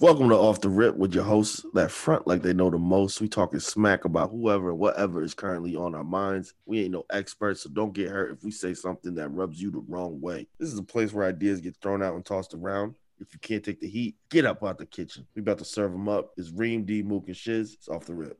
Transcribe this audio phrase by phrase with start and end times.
[0.00, 3.20] Welcome to Off the Rip with your hosts that front like they know the most.
[3.20, 6.54] We talking smack about whoever, whatever is currently on our minds.
[6.64, 9.70] We ain't no experts, so don't get hurt if we say something that rubs you
[9.70, 10.46] the wrong way.
[10.58, 12.94] This is a place where ideas get thrown out and tossed around.
[13.18, 15.26] If you can't take the heat, get up out the kitchen.
[15.36, 16.30] We about to serve them up.
[16.38, 17.74] It's Reem, D, Mook, and Shiz.
[17.74, 18.38] It's Off the Rip.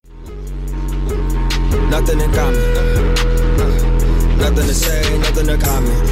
[1.90, 3.14] Nothing in common.
[4.38, 6.10] Nothing to say, nothing to comment.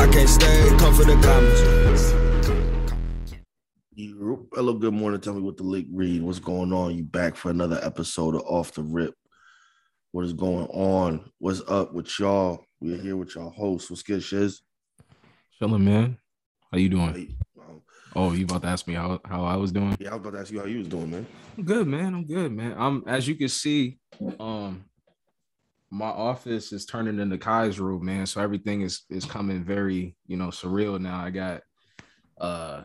[0.00, 2.25] I can't stay, come for the comments.
[3.98, 5.20] You- Hello, good morning.
[5.22, 6.22] Tell me what the leak read.
[6.22, 6.94] What's going on?
[6.94, 9.14] You back for another episode of Off the Rip.
[10.12, 11.30] What is going on?
[11.38, 12.62] What's up with y'all?
[12.78, 13.88] We're here with y'all hosts.
[13.88, 14.60] What's good, Shiz?
[15.58, 16.18] Chilling, man.
[16.70, 17.14] How you doing?
[17.14, 17.28] Hey,
[17.58, 17.80] um,
[18.14, 19.96] Oh, you about to ask me how, how I was doing?
[19.98, 21.26] yeah, I was about to ask you how you was doing, man.
[21.56, 22.14] I'm good, man.
[22.14, 22.74] I'm good, man.
[22.76, 23.98] I'm as you can see,
[24.38, 24.84] um,
[25.90, 28.26] my office is turning into Kai's room, man.
[28.26, 31.18] So everything is is coming very, you know, surreal now.
[31.18, 31.62] I got
[32.38, 32.82] uh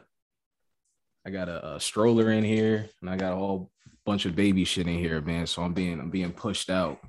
[1.25, 3.69] I got a, a stroller in here and I got a whole
[4.05, 5.45] bunch of baby shit in here, man.
[5.47, 6.99] So I'm being I'm being pushed out.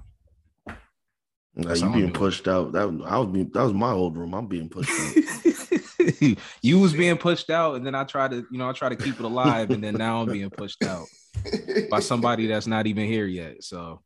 [1.55, 2.73] Nah, That's you being pushed out.
[2.73, 4.35] That I was being that was my old room.
[4.35, 6.37] I'm being pushed out.
[6.63, 8.97] you was being pushed out, and then I try to, you know, I try to
[8.97, 11.07] keep it alive, and then now I'm being pushed out
[11.91, 13.63] by somebody that's not even here yet.
[13.65, 14.01] So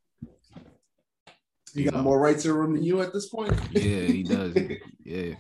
[1.75, 2.03] You You got know.
[2.03, 3.55] more rights in the room than you at this point.
[3.73, 4.57] yeah, he does.
[5.05, 5.35] Yeah,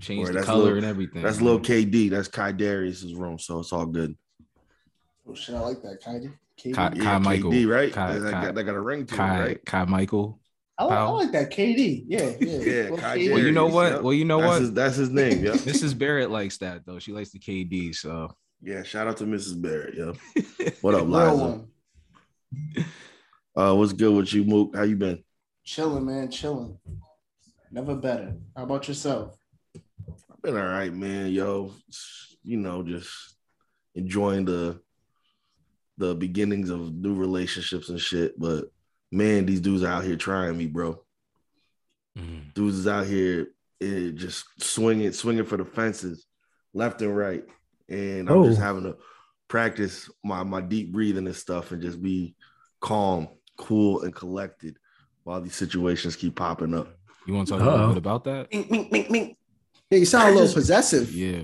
[0.00, 1.22] change Boy, the that's color little- and everything.
[1.22, 2.10] That's little KD.
[2.10, 4.16] That's Kai Darius's room, so it's all good.
[5.28, 6.32] Oh shit, I like that, Kaidi.
[6.60, 6.74] KD.
[6.74, 7.50] Kai- Yeah, Michael.
[7.52, 7.92] KD, right?
[7.92, 9.64] Kai- that, Kai- got, that got a ring to Kai, it, right?
[9.64, 10.40] Kai Michael.
[10.78, 12.04] I, like, I like that, KD.
[12.08, 12.36] Yeah, yeah.
[12.40, 13.92] Yeah, Little Kai Well, you know what?
[13.92, 14.02] yep.
[14.02, 14.60] Well, you know that's what?
[14.62, 15.44] His, that's his name.
[15.44, 15.52] Yeah.
[15.52, 15.96] Mrs.
[15.96, 16.98] Barrett likes that though.
[16.98, 17.94] She likes the KD.
[17.94, 18.82] So yeah.
[18.82, 19.60] Shout out to Mrs.
[19.60, 19.94] Barrett.
[19.96, 20.12] Yeah.
[20.80, 21.66] What up, Real
[22.54, 22.84] Liza?
[23.54, 24.74] Uh, what's good with you, Mook?
[24.74, 25.22] How you been?
[25.64, 26.76] Chilling, man, chilling.
[27.70, 28.34] Never better.
[28.56, 29.36] How about yourself?
[30.42, 31.30] Been all right, man.
[31.30, 31.72] Yo,
[32.42, 33.10] you know, just
[33.94, 34.80] enjoying the
[35.98, 38.38] the beginnings of new relationships and shit.
[38.38, 38.64] But
[39.12, 41.00] man, these dudes out here trying me, bro.
[42.54, 43.48] Dudes is out here
[43.80, 46.26] eh, just swinging, swinging for the fences,
[46.74, 47.44] left and right,
[47.88, 48.62] and I'm just Oh.
[48.62, 48.96] having to
[49.48, 52.34] practice my my deep breathing and stuff, and just be
[52.80, 54.76] calm, cool, and collected
[55.24, 56.88] while these situations keep popping up.
[57.26, 58.52] you want to talk a little bit about that?
[58.52, 59.36] Mink, mink, mink, mink.
[59.92, 61.12] Yeah, you sound a little just- possessive.
[61.14, 61.42] Yeah.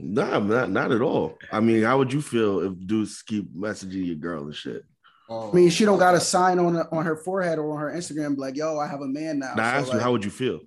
[0.00, 1.36] Nah, not not at all.
[1.50, 4.84] I mean, how would you feel if dudes keep messaging your girl and shit?
[5.28, 7.90] Oh, I mean, she don't got a sign on on her forehead or on her
[7.92, 10.24] Instagram like, "Yo, I have a man now." Now, I So, asked you, how would
[10.24, 10.60] you feel?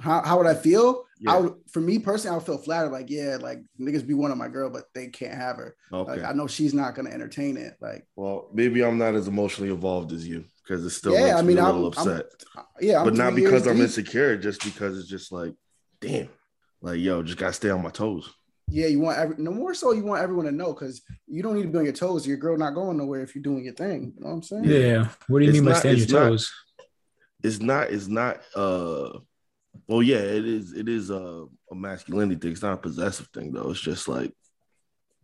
[0.00, 1.04] how, how would I feel?
[1.20, 1.34] Yeah.
[1.34, 2.90] I would, for me personally, I would feel flattered.
[2.92, 5.76] Like, yeah, like niggas be wanting my girl, but they can't have her.
[5.92, 6.12] Okay.
[6.12, 7.74] Like, I know she's not gonna entertain it.
[7.82, 11.36] Like, well, maybe I'm not as emotionally involved as you because it still Yeah, makes
[11.36, 12.26] I me mean, a I'm- little I'm- upset.
[12.80, 13.84] yeah, I'm but not because I'm deep.
[13.84, 15.52] insecure, just because it's just like,
[16.00, 16.28] damn,
[16.82, 18.32] like yo, just gotta stay on my toes.
[18.68, 21.54] Yeah, you want every no more so you want everyone to know because you don't
[21.56, 22.26] need to be on your toes.
[22.26, 24.12] Your girl not going nowhere if you're doing your thing.
[24.16, 24.64] You know what I'm saying?
[24.64, 25.08] Yeah.
[25.28, 26.52] What do you It's mean by not- stand your it's not- toes?
[27.44, 27.90] It's not.
[27.90, 28.40] It's not.
[28.54, 29.18] Uh,
[29.88, 30.72] well, yeah, it is.
[30.72, 32.52] It is a, a masculinity thing.
[32.52, 33.70] It's not a possessive thing though.
[33.70, 34.30] It's just like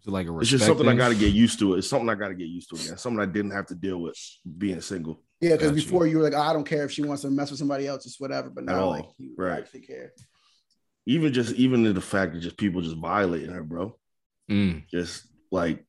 [0.01, 1.75] Is it like a it's just respect something I got to get used to.
[1.75, 2.99] It's something I got to get used to again.
[2.99, 4.19] Something I didn't have to deal with
[4.59, 5.23] being single.
[5.41, 5.83] Yeah, because Got you.
[5.85, 7.87] before you were like, "Oh, I don't care if she wants to mess with somebody
[7.87, 8.51] else, it's whatever.
[8.51, 9.59] But now, all, like, you right.
[9.61, 10.13] actually care.
[11.09, 13.97] Even just even in the fact that just people just violating her, bro.
[14.51, 15.85] Mm, just like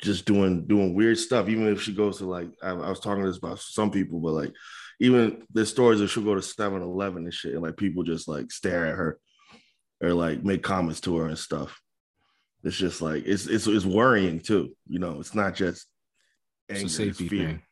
[0.00, 3.22] just doing doing weird stuff even if she goes to like I, I was talking
[3.22, 4.52] to this about some people but like
[5.00, 8.50] even there's stories that she'll go to 7-eleven and shit and like people just like
[8.50, 9.18] stare at her
[10.02, 11.80] or like make comments to her and stuff
[12.64, 15.86] it's just like it's it's, it's worrying too you know it's not just
[16.68, 17.46] it's a safety fear.
[17.46, 17.62] thing.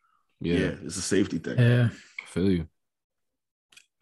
[0.41, 0.55] yeah.
[0.55, 1.89] Yeah, it's a safety thing Yeah.
[1.91, 2.69] I feel you.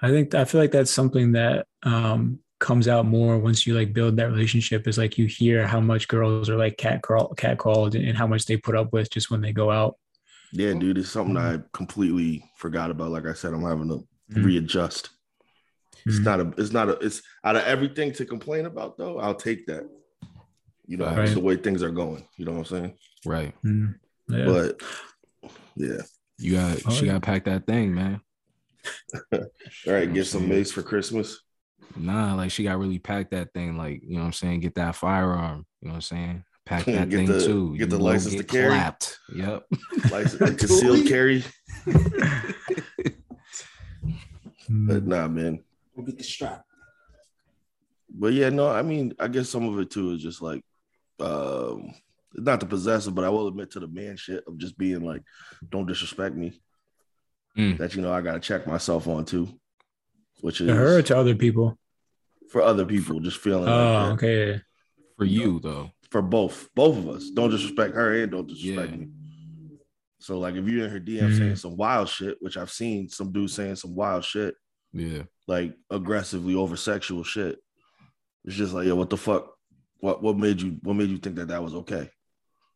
[0.03, 3.93] I think I feel like that's something that um comes out more once you like
[3.95, 7.57] build that relationship is like you hear how much girls are like cat crawl cat
[7.59, 9.97] called and how much they put up with just when they go out.
[10.53, 14.45] yeah dude it's something i completely forgot about like i said i'm having to Mhm.
[14.45, 15.09] readjust
[16.07, 16.25] It's Mhm.
[16.25, 16.47] not a.
[16.59, 16.93] It's not a.
[17.07, 19.19] It's out of everything to complain about, though.
[19.19, 19.85] I'll take that.
[20.87, 21.21] You know, Right.
[21.25, 22.25] it's the way things are going.
[22.39, 22.95] You know what I'm saying?
[23.27, 23.55] Right.
[23.63, 23.95] Mm.
[24.29, 24.45] Yeah.
[24.47, 24.83] But
[25.77, 26.01] yeah.
[26.39, 27.13] You got Oh, she yeah.
[27.13, 28.21] got to pack that thing, man.
[29.33, 29.41] All
[29.87, 31.41] right, get some mace for Christmas.
[31.97, 33.77] Nah, like she got really packed that thing.
[33.77, 34.61] Like you know what I'm saying.
[34.61, 35.67] Get that firearm.
[35.81, 36.45] You know what I'm saying.
[36.67, 37.73] Pack that Get thing the- too.
[37.73, 38.69] get You the license get to carry.
[38.69, 39.19] Clapped.
[39.35, 39.67] Yep.
[40.11, 41.43] License, concealed carry.
[44.69, 45.65] But nah, man.
[45.95, 46.65] We'll get the strap.
[48.09, 48.69] But yeah, no.
[48.69, 50.63] I mean, I guess some of it too is just like,
[51.19, 51.91] um,
[52.35, 55.23] not the possessive, but I will admit to the man shit of just being like,
[55.71, 56.61] don't disrespect me.
[57.59, 57.79] Mm.
[57.79, 59.49] That you know, I gotta check myself on too,
[60.41, 61.77] which is To her or to other people?
[62.51, 63.69] for other people, just feeling.
[63.69, 64.61] Oh, like okay.
[65.17, 65.91] For you though.
[66.11, 67.31] for both both of us.
[67.31, 68.97] Don't disrespect her and don't disrespect Yeah.
[68.99, 69.09] me.
[70.19, 71.39] So like if you're in her DM Mhm.
[71.39, 74.55] saying some wild shit, which I've seen some dudes saying some wild shit,
[74.93, 75.23] Yeah.
[75.47, 77.59] like aggressively over sexual shit.
[78.45, 79.55] It's just like, yeah, what the fuck?
[79.99, 82.11] What what made you what made you think that that was okay?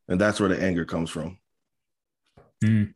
[0.09, 1.39] And that's where the anger comes from.
[2.63, 2.95] Mm.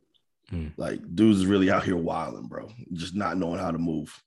[0.52, 0.72] Mm.
[0.76, 4.22] Like dudes is really out here wilding, bro, just not knowing how to move.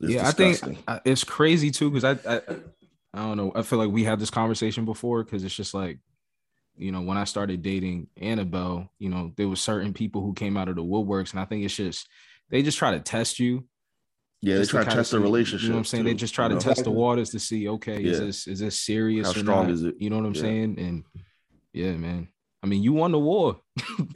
[0.00, 0.70] It's yeah, disgusting.
[0.70, 2.40] I think I- uh, it's crazy too because I, I
[3.14, 3.52] I don't know.
[3.54, 5.98] I feel like we had this conversation before because it's just like,
[6.76, 10.56] you know, when I started dating Annabelle, you know, there were certain people who came
[10.56, 12.06] out of the woodworks, and I think it's just
[12.50, 13.66] they just try to test you.
[14.40, 15.64] yeah, they try to kinda test the relationship.
[15.64, 16.04] You know what I'm saying?
[16.04, 16.60] They just try to know?
[16.60, 19.26] test the waters to see, okay, is this is this serious?
[19.26, 19.72] How or strong not?
[19.72, 19.96] is it?
[19.98, 20.40] You know what I'm Yeah.
[20.42, 20.78] saying?
[20.78, 21.04] And
[21.72, 22.28] yeah, man.
[22.62, 23.60] I mean, you won the war.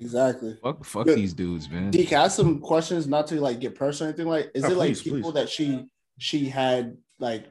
[0.00, 0.56] Exactly.
[0.62, 1.16] Fuck, fuck Good.
[1.18, 1.90] these dudes, man.
[1.90, 4.64] D, can I ask some questions, not to like get personal or anything like is
[4.64, 5.34] Oh, it like please, people please.
[5.34, 5.86] that she
[6.18, 7.46] she had like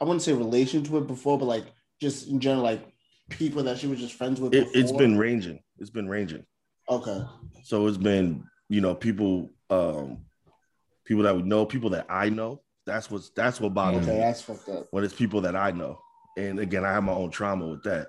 [0.00, 1.66] I wouldn't say relations with before, but like
[2.00, 2.84] just in general, like
[3.30, 4.98] people that she was just friends with It, it's before?
[4.98, 5.60] been ranging.
[5.78, 6.44] It's been ranging.
[6.88, 7.22] okay.
[7.62, 10.18] So it's been, you know, people, um,
[11.06, 12.60] people that we know, people that I know.
[12.86, 14.18] That's what's that's what bothers Okay, me.
[14.18, 14.86] that's fucked up.
[14.90, 15.98] When it's people that I know.
[16.36, 18.08] And again, I have my own trauma with that,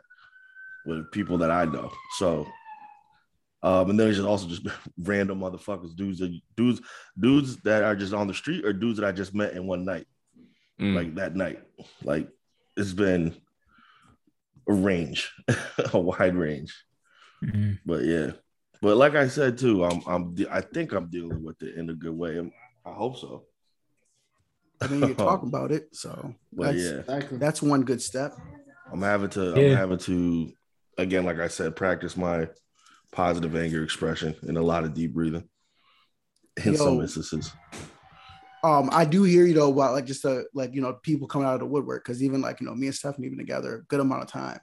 [0.86, 1.92] with people that I know.
[2.18, 2.48] So
[3.64, 4.62] um, and then it's just also just
[5.00, 6.82] random motherfuckers, dudes, that, dudes,
[7.20, 9.84] dudes that are just on the street or dudes that I just met in one
[9.86, 10.06] night,
[10.80, 10.94] Mm.
[10.94, 11.62] like that night.
[12.04, 12.28] Like
[12.78, 13.34] it's been
[14.68, 15.32] a range,
[15.94, 16.76] a wide range.
[17.44, 17.80] Mm.
[17.86, 18.32] But yeah,
[18.82, 21.94] but like I said too, I'm I'm I think I'm dealing with it in a
[21.96, 22.36] good way.
[22.36, 22.52] I'm-
[22.86, 23.46] I hope so.
[24.82, 28.38] I mean, you talk about it, so But that's, yeah, that's one good step.
[28.92, 30.52] I'm having to I'm having to
[30.98, 32.48] again, like I said, practice my
[33.12, 35.48] positive anger expression and a lot of deep breathing
[36.64, 37.52] in some instances.
[38.64, 41.48] Um, I do hear you though about like just uh like you know people coming
[41.48, 43.84] out of the woodwork because even like you know me and Stephanie been together a
[43.84, 44.60] good amount of time,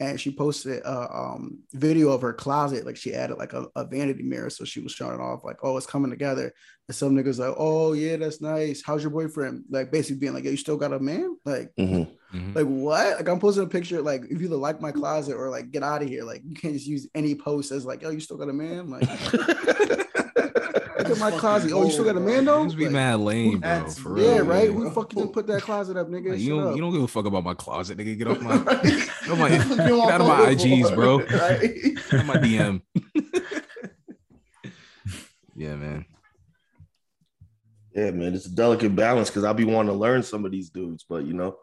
[0.00, 3.84] and she posted a um video of her closet like she added like a, a
[3.84, 4.50] vanity mirror.
[4.50, 6.52] So she was showing it off like oh it's coming together.
[6.88, 8.82] And some niggas like oh yeah that's nice.
[8.84, 9.64] How's your boyfriend?
[9.70, 11.36] Like basically being like yeah you still got a man?
[11.44, 12.08] Like Mhm.
[12.34, 12.54] Mhm.
[12.56, 13.16] like what?
[13.18, 15.82] Like I'm posting a picture like if you either like my closet or like get
[15.82, 16.24] out of here.
[16.24, 18.90] Like you can't just use any post as like yo you still got a man?
[18.90, 19.08] Like
[21.08, 23.20] look at my closet oh you still got a man though Dudes be Like, mad
[23.20, 23.68] lame, bro.
[23.68, 24.68] that's- For yeah, right.
[24.68, 24.72] man.
[24.72, 26.30] Who the fuck just put that closet up, nigga?
[26.30, 26.76] Like, you don't up.
[26.76, 28.16] you don't give a fuck about my closet, nigga.
[28.18, 28.82] Get off my Right?
[28.82, 31.18] get off my, What the fuck you get out of my IGs, bro.
[31.18, 31.74] Right?
[32.10, 32.82] get off my DM.
[35.56, 36.04] yeah, man.
[37.94, 40.68] Yeah, man, it's a delicate balance because I'll be wanting to learn some of these
[40.70, 41.56] dudes, but you know,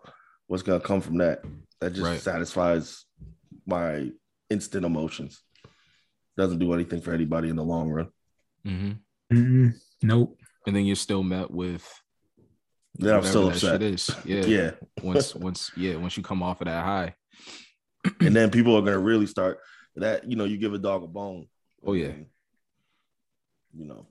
[0.48, 1.44] what's gonna come from that?
[1.82, 2.20] That just Right.
[2.20, 3.06] satisfies
[3.66, 4.12] my
[4.50, 5.42] instant emotions.
[6.38, 8.08] Doesn't do anything for anybody in the long run.
[8.64, 8.92] hmm
[9.32, 9.74] Mm-mm.
[10.04, 10.38] Nope.
[10.68, 11.88] And then you're still met with
[12.96, 13.82] Then I'm still upset.
[13.82, 14.10] shit is.
[14.26, 14.46] Yeah.
[14.46, 14.72] Yeah.
[15.04, 17.16] Once once yeah, once you come off of that high.
[18.20, 19.60] and then people are gonna really start
[19.96, 21.48] that, you know, you give a dog a bone.
[21.86, 22.08] Oh, yeah.
[22.08, 22.26] and,
[23.74, 24.08] You know,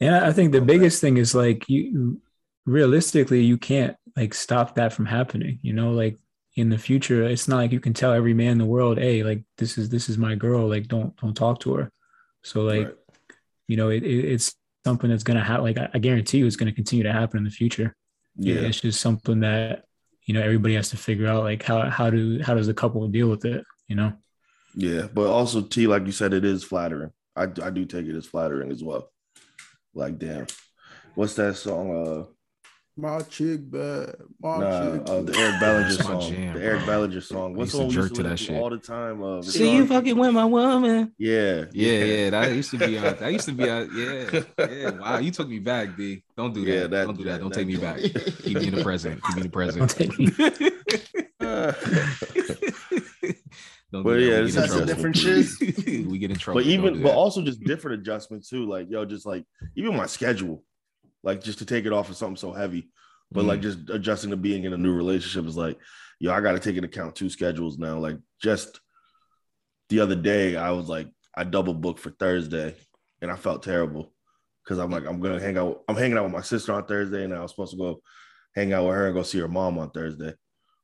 [0.00, 0.66] And I I think the Okay.
[0.66, 2.20] biggest thing is like you
[2.64, 5.58] realistically you can't like stop that from happening.
[5.62, 6.16] You know, like
[6.56, 9.22] in the future, it's not like you can tell every man in the world, hey,
[9.22, 11.92] like this is this is my girl, like don't don't talk to her.
[12.42, 12.96] So like, right.
[13.68, 14.54] You know, it, it it's
[14.84, 15.64] something that's gonna happen.
[15.64, 17.94] Like I, I guarantee you, it's gonna continue to happen in the future.
[18.36, 19.84] yeah, it's just something that
[20.26, 21.44] you know everybody has to figure out.
[21.44, 23.64] Like how how do how does the couple deal with it?
[23.88, 24.12] You know.
[24.74, 25.08] yeah.
[25.12, 27.10] But also T, like you said, it is flattering.
[27.34, 29.10] I, I do take it as flattering as well.
[29.94, 30.46] Like, damn.
[31.14, 31.90] What's that song?
[32.06, 32.24] Uh
[32.98, 34.14] My chick bad.
[34.40, 35.36] My Nah, chick uh, the.
[35.38, 36.20] Eric Bellinger song.
[36.22, 36.86] jam, the Eric bro.
[36.86, 37.54] Bellinger song.
[37.54, 38.56] What's used the to jerk to to that listen shit.
[38.56, 39.22] all the time?
[39.22, 41.12] Uh, See you fucking with my woman.
[41.18, 42.96] Yeah, Yeah, yeah, that used to be.
[42.96, 43.64] Uh, that used to be.
[43.68, 44.90] Uh, yeah, yeah.
[44.92, 46.22] Wow, you took me back, D.
[46.38, 46.70] Don't do that.
[46.72, 47.32] Yeah, that- Don't do that.
[47.32, 47.98] that- Don't that take me back.
[47.98, 49.22] Keep me in the present.
[49.24, 49.80] Keep me in the present.
[49.80, 50.30] Don't take me.
[53.92, 54.40] Don't But yeah, that.
[54.42, 56.06] We it's get in just different shit.
[56.06, 56.60] we get in trouble.
[56.60, 58.66] but even but also just different adjustments too.
[58.66, 59.44] Like yo, just like
[59.76, 60.62] even my schedule,
[61.26, 62.88] like just to take it off of something so heavy.
[63.32, 63.48] But Mm.
[63.48, 65.76] like just adjusting to being in a new relationship is like,
[66.20, 67.98] yo, I got to take into account two schedules now.
[67.98, 68.80] Like just
[69.88, 72.74] the other day, I was like, I double booked for Thursday,
[73.20, 74.12] and I felt terrible
[74.64, 75.82] because I'm like, I'm gonna hang out.
[75.88, 78.00] I'm hanging out with my sister on Thursday, and I was supposed to go
[78.54, 80.32] hang out with her and go see her mom on Thursday.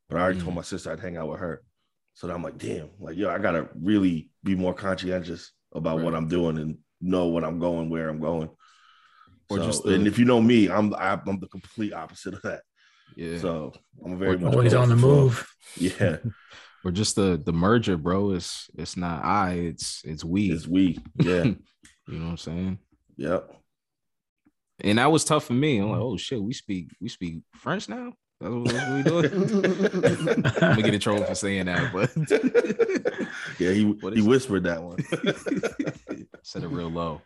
[0.09, 0.57] But I already told Mm.
[0.57, 1.63] my sister I'd hang out with her.
[2.13, 6.13] So then I'm like, damn, like yo, I gotta really be more conscientious about what
[6.13, 8.49] I'm doing and know what I'm going, where I'm going.
[9.49, 12.41] Or So- just the- and if you know me, I'm I'm the complete opposite of
[12.43, 12.61] that.
[13.15, 13.73] yeah, So
[14.05, 15.21] I'm very Or much Always on the with flow.
[15.25, 15.47] move.
[15.77, 16.17] Yeah,
[16.83, 18.31] or just the the merger, bro.
[18.31, 19.53] It's it's not I.
[19.53, 20.51] It's it's we.
[20.51, 20.99] it's we.
[21.19, 21.43] Yeah,
[22.07, 22.79] You know what I'm saying?
[23.17, 23.49] yep.
[24.83, 25.77] And that was tough for me.
[25.77, 28.13] I'm like, oh shit, we speak we speak French now.
[28.41, 30.45] That's what, that's what we doing.
[30.45, 32.11] I'm gonna get in trouble for saying that, but
[33.59, 34.97] yeah, he he whispered that one.
[36.43, 37.21] Said it real low.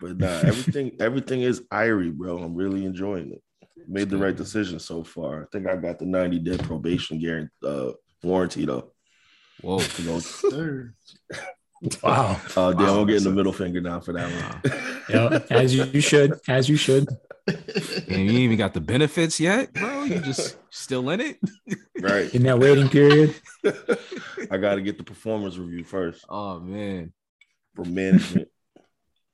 [0.00, 2.38] But nah, everything everything is Irie, bro.
[2.38, 3.42] I'm really enjoying it.
[3.88, 5.42] Made the right decision so far.
[5.42, 8.92] I think I got the 90 day probation guarantee uh, warranty though.
[9.62, 9.80] Whoa.
[9.98, 10.94] You know, Sir.
[12.02, 12.40] Wow.
[12.56, 14.72] uh, damn, Wow, I'm getting the middle finger now for that one.
[15.10, 17.06] Yeah, as you, you should, as you should.
[17.46, 17.56] And
[18.08, 20.02] you ain't even got the benefits yet, bro.
[20.04, 21.36] You just still in it.
[22.00, 22.34] right.
[22.34, 23.36] In that waiting period.
[24.50, 27.12] I got to get the performance review first Oh man.
[27.76, 28.48] from management.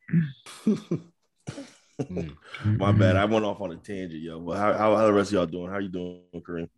[2.64, 3.16] My bad.
[3.16, 4.40] I went off on a tangent, yo.
[4.40, 5.70] But how, how, how the rest of y'all doing?
[5.70, 6.68] How you doing, Kareem?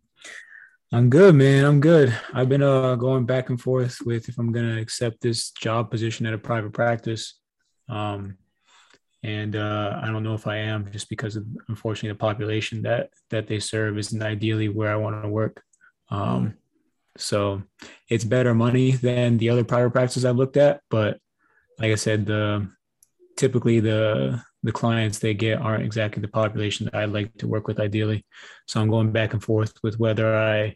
[0.91, 1.65] I'm good, man.
[1.65, 2.15] I'm good.
[2.33, 6.25] I've been uh going back and forth with if I'm gonna accept this job position
[6.25, 7.39] at a private practice.
[7.89, 8.37] Um
[9.23, 13.09] and uh I don't know if I am just because of unfortunately the population that
[13.31, 15.63] that they serve isn't ideally where I want to work.
[16.09, 16.53] Um
[17.17, 17.63] so
[18.09, 21.19] it's better money than the other private practices I've looked at, but
[21.79, 22.69] like I said, the
[23.37, 27.67] typically the the clients they get aren't exactly the population that I'd like to work
[27.67, 28.25] with ideally.
[28.67, 30.75] So I'm going back and forth with whether I,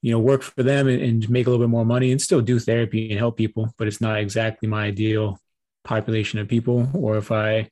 [0.00, 2.40] you know, work for them and, and make a little bit more money and still
[2.40, 5.38] do therapy and help people, but it's not exactly my ideal
[5.84, 6.88] population of people.
[6.94, 7.68] Or if I,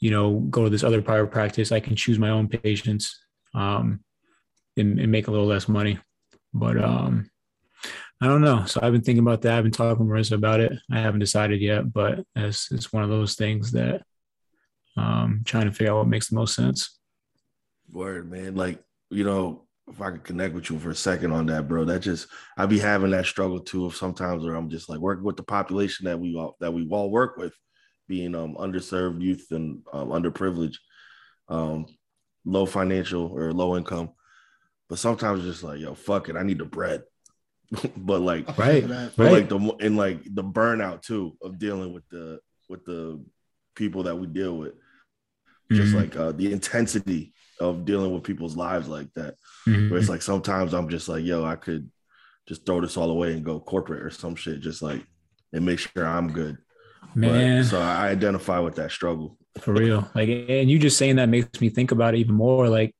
[0.00, 3.16] you know, go to this other private practice, I can choose my own patients
[3.54, 4.00] um,
[4.76, 6.00] and, and make a little less money.
[6.52, 7.30] But um,
[8.20, 8.64] I don't know.
[8.64, 9.58] So I've been thinking about that.
[9.58, 10.72] I've been talking to Marissa about it.
[10.90, 14.02] I haven't decided yet, but it's, it's one of those things that
[14.96, 16.98] um, trying to figure out what makes the most sense.
[17.90, 18.54] Word, man.
[18.54, 21.84] Like, you know, if I could connect with you for a second on that, bro,
[21.84, 25.24] that just I'd be having that struggle too of sometimes where I'm just like working
[25.24, 27.52] with the population that we all that we all work with,
[28.08, 30.78] being um underserved youth and um, underprivileged,
[31.48, 31.86] um,
[32.46, 34.12] low financial or low income.
[34.88, 37.02] But sometimes it's just like, yo, fuck it, I need the bread.
[37.96, 38.86] but like Right.
[38.86, 39.32] but Right.
[39.32, 43.20] like the and like the burnout too of dealing with the with the
[43.74, 44.74] people that we deal with
[45.72, 45.96] just Mhm.
[46.00, 49.34] like uh, the intensity of dealing with people's lives like that
[49.66, 49.90] Mhm.
[49.90, 51.90] where it's like sometimes i'm just like yo i could
[52.46, 55.02] just throw this all away and go corporate or some shit just like
[55.52, 56.58] and make sure i'm good
[57.14, 60.10] But- man, so i identify with that struggle for real.
[60.16, 62.68] Like, and you just saying that makes me think about it even more.
[62.68, 62.92] Like,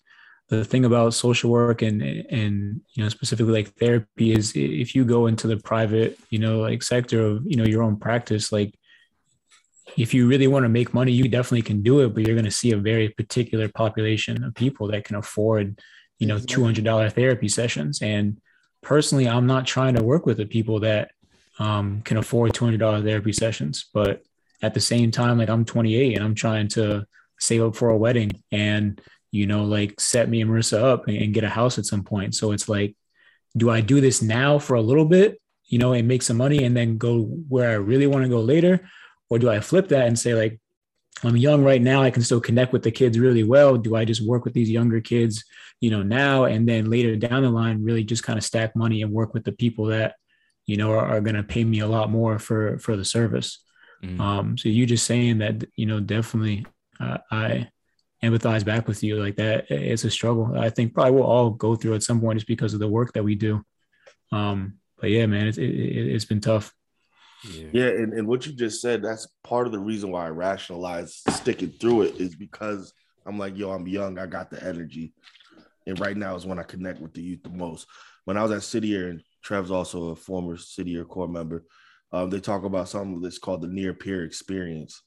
[0.48, 5.04] the thing about social work and and you know specifically like therapy is if you
[5.04, 8.74] go into the private you know like sector of you know your own practice like
[9.96, 12.44] if you really want to make money you definitely can do it but you're going
[12.44, 15.80] to see a very particular population of people that can afford
[16.18, 18.00] you know $200 therapy sessions.
[18.02, 18.38] And
[18.82, 21.12] personally i'm not trying to work with the people that
[21.58, 24.22] um, can afford $200 therapy sessions but
[24.60, 27.06] at the same time like i'm 28 and i'm trying to
[27.38, 28.42] save up for a wedding.
[28.50, 29.00] And
[29.34, 32.04] you know like set me and marissa up and, and get a house at some
[32.04, 32.36] point.
[32.36, 32.96] So it's like
[33.56, 36.64] do i do this now for a little bit you know and make some money
[36.64, 38.88] and then go where i really want to go later?
[39.30, 40.60] Or do i flip that and say like
[41.24, 43.76] i'm young right now i can still connect with the kids really well.
[43.76, 45.44] Do i just work with these younger kids
[45.80, 49.02] you know now and then later down the line really just kind of stack money
[49.02, 50.14] and work with the people that
[50.66, 53.58] you know are, are going to pay me a lot more for for the service?
[54.04, 54.20] Mm.
[54.20, 56.66] um so you just saying that you know definitely
[57.00, 57.68] uh, i
[58.24, 60.56] empathize back with you like that it's a struggle.
[60.58, 63.12] I think probably we'll all go through at some point just because of the work
[63.12, 63.64] that we do.
[64.32, 66.72] Um but yeah man it's it, it, it's been tough.
[67.52, 67.68] Yeah.
[67.72, 71.22] yeah and, and what you just said that's part of the reason why i rationalize
[71.28, 72.94] sticking through it is because
[73.26, 75.12] i'm like yo i'm young i got the energy.
[75.86, 77.86] And right now is when i connect with the youth the most.
[78.24, 81.64] When i was at city Year, and trev's also a former city Year core member
[82.12, 85.02] um, they talk about something that's called the near peer experience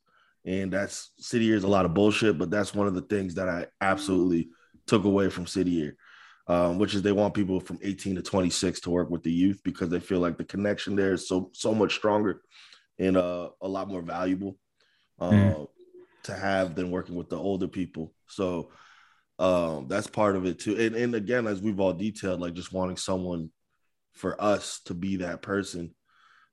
[0.48, 3.36] and that's city year is a lot of bullshit but that's one of the things
[3.36, 4.50] that i absolutely
[4.88, 5.96] took away from city year
[6.48, 9.60] um, which is they want people from 18 to 26 to work with the youth
[9.66, 12.42] because they feel like the connection there is so so much stronger
[12.98, 14.58] and uh, a lot more valuable
[15.20, 15.68] uh, Mm.
[16.24, 18.72] to have than working with the older people so
[19.40, 22.74] um, that's part of it too and, and again as we've all detailed like just
[22.74, 23.50] wanting someone
[24.14, 25.94] for us to be that person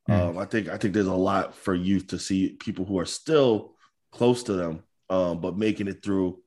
[0.06, 0.30] Mm.
[0.30, 3.06] um, I think I think there's a lot for youth to see people who are
[3.06, 3.74] still
[4.14, 6.38] close to them, um, but making it through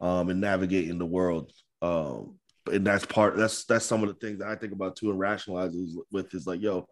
[0.00, 1.50] um, and navigating the world.
[1.82, 2.38] Um,
[2.70, 3.36] and that's part.
[3.36, 6.46] That's that's some of the things that I think about too, and rationalizes with is
[6.46, 6.88] like, yo,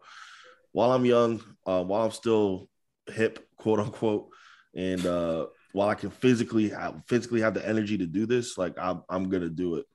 [0.71, 2.69] while I'm young, uh, while I'm still
[3.07, 4.29] hip, quote unquote,
[4.75, 8.73] and uh, while I can physically have, physically have the energy to do this, like
[8.77, 9.85] I'm I'm gonna do it.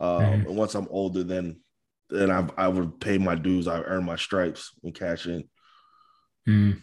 [0.00, 0.22] Um.
[0.22, 1.60] And once I'm older, then
[2.10, 3.66] then I I would pay my dues.
[3.66, 5.44] I earn my stripes and cash in.
[6.48, 6.82] Mm.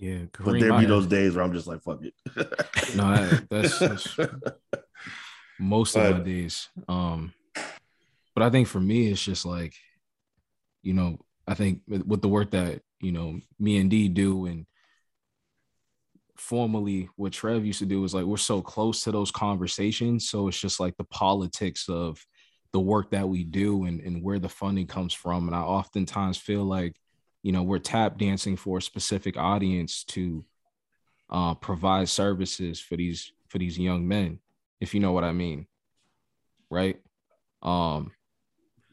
[0.00, 0.24] Yeah.
[0.32, 2.14] But there be those days where I'm just like, fuck it.
[2.96, 4.16] No, that- that's- that's-
[5.58, 6.68] most Go of my days.
[6.88, 7.34] Um,
[8.34, 9.74] but I think for me, it's just like,
[10.82, 14.46] you know, I think with, with the work that you know me and D do,
[14.46, 14.64] and
[16.36, 20.48] formally what Trev used to do is like we're so close to those conversations, so
[20.48, 22.24] it's just like the politics of
[22.72, 25.46] the work that we do and, and where the funding comes from.
[25.48, 26.94] And I oftentimes feel like,
[27.42, 30.44] you know, we're tap dancing for a specific audience to
[31.30, 34.38] uh, provide services for these for these young men,
[34.80, 35.66] if you know what I mean,
[36.70, 37.00] right?
[37.62, 38.12] Um,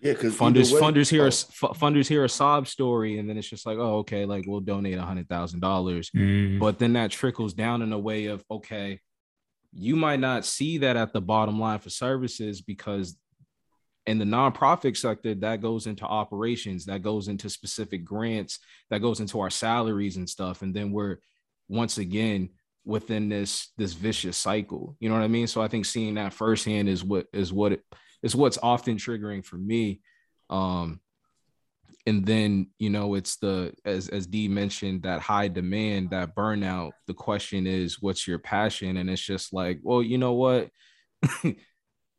[0.02, 3.30] Yeah, because funders funders hear a, Oh, s- f- funders hear a sob story, and
[3.30, 6.60] then it's just like, oh, okay, like we'll donate a hundred thousand dollars, Mm.
[6.60, 9.00] but then that trickles down in a way of okay,
[9.74, 13.18] you might not see that at the bottom line for services because
[14.08, 18.60] in the nonprofit sector that goes into operations that goes into specific grants
[18.90, 20.62] that goes into our salaries and stuff.
[20.62, 21.18] And then we're
[21.68, 22.50] once again
[22.86, 24.96] within this this vicious cycle.
[25.02, 25.46] You know what i mean?
[25.46, 27.84] So i think seeing that firsthand is what is what it
[28.24, 30.00] is what's often triggering for me.
[30.50, 31.02] Um
[32.06, 36.92] and then you know it's the as as d mentioned that high demand that burnout.
[37.08, 38.96] The question is what's your passion?
[38.96, 40.70] And it's just like well you know what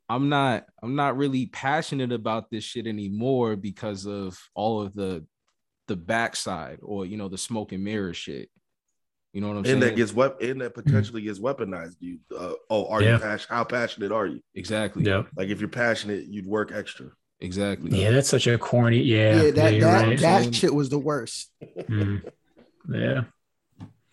[0.09, 5.25] i'm not i'm not really passionate about this shit anymore because of all of the
[5.87, 8.49] the backside or you know the smoke and mirror shit
[9.33, 11.95] you know what i'm saying and that gets wep- and that potentially gets weaponized.
[11.99, 13.13] You, uh, oh, are Yeah.
[13.13, 13.55] you passionate?
[13.55, 14.41] How passionate are you?
[14.55, 15.23] exactly Yeah.
[15.37, 17.07] Like if you're passionate, you'd work extra.
[17.39, 18.97] exactly Yeah, that's such a corny.
[19.03, 20.19] Yeah, Yeah, yeah, that you're that, right.
[20.19, 21.51] that shit was the worst.
[21.77, 22.23] Mm.
[22.91, 23.21] Yeah.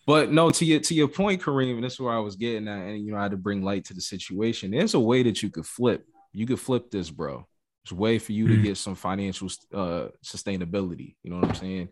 [0.06, 2.68] But no, to your to your point, Kareem, and this is where I was getting
[2.68, 4.70] at, and you know, I had to bring light to the situation.
[4.70, 6.06] There's a way that you could flip.
[6.32, 7.46] You could flip this, bro.
[7.84, 8.62] There's a way for you to Mm.
[8.62, 11.16] get some financial uh sustainability.
[11.22, 11.88] You know what I'm saying?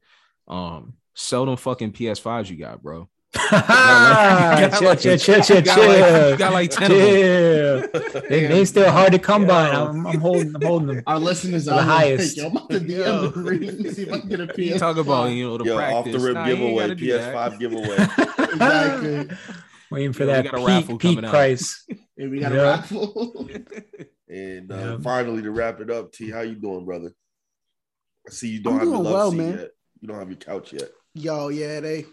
[0.46, 3.08] Um, sell them fucking PS5s you got, bro.
[3.36, 6.36] Ah, got chill, like- chill, chill, chill, got like- chill.
[6.36, 6.98] got like 10 of.
[6.98, 8.22] Chill.
[8.28, 9.70] They, they still hard to come by.
[9.70, 11.02] I'm, I'm holding, I'm holding them.
[11.06, 12.36] Our listeners The are highest.
[12.38, 14.80] Like, Yo, I'm about to DM Kareem, see if I can get a You PS.
[14.80, 15.96] talk about you know the Yo, practice.
[16.14, 17.34] off the rip Nah, giveaway, gotta that.
[17.34, 17.96] PS5 giveaway.
[18.52, 19.36] Exactly.
[19.90, 21.86] Waiting for Yo, we that got a raffle peak, peak coming price.
[22.16, 23.48] Hey, we got a raffle.
[24.28, 24.96] And uh, Yeah.
[25.02, 27.12] finally, to wrap it up, T, how you doing, brother?
[28.26, 29.58] I see you don't I'm have your doing love well, seat man.
[29.58, 29.70] yet.
[30.00, 30.90] You don't have your couch yet.
[31.14, 32.06] Yo, yeah, they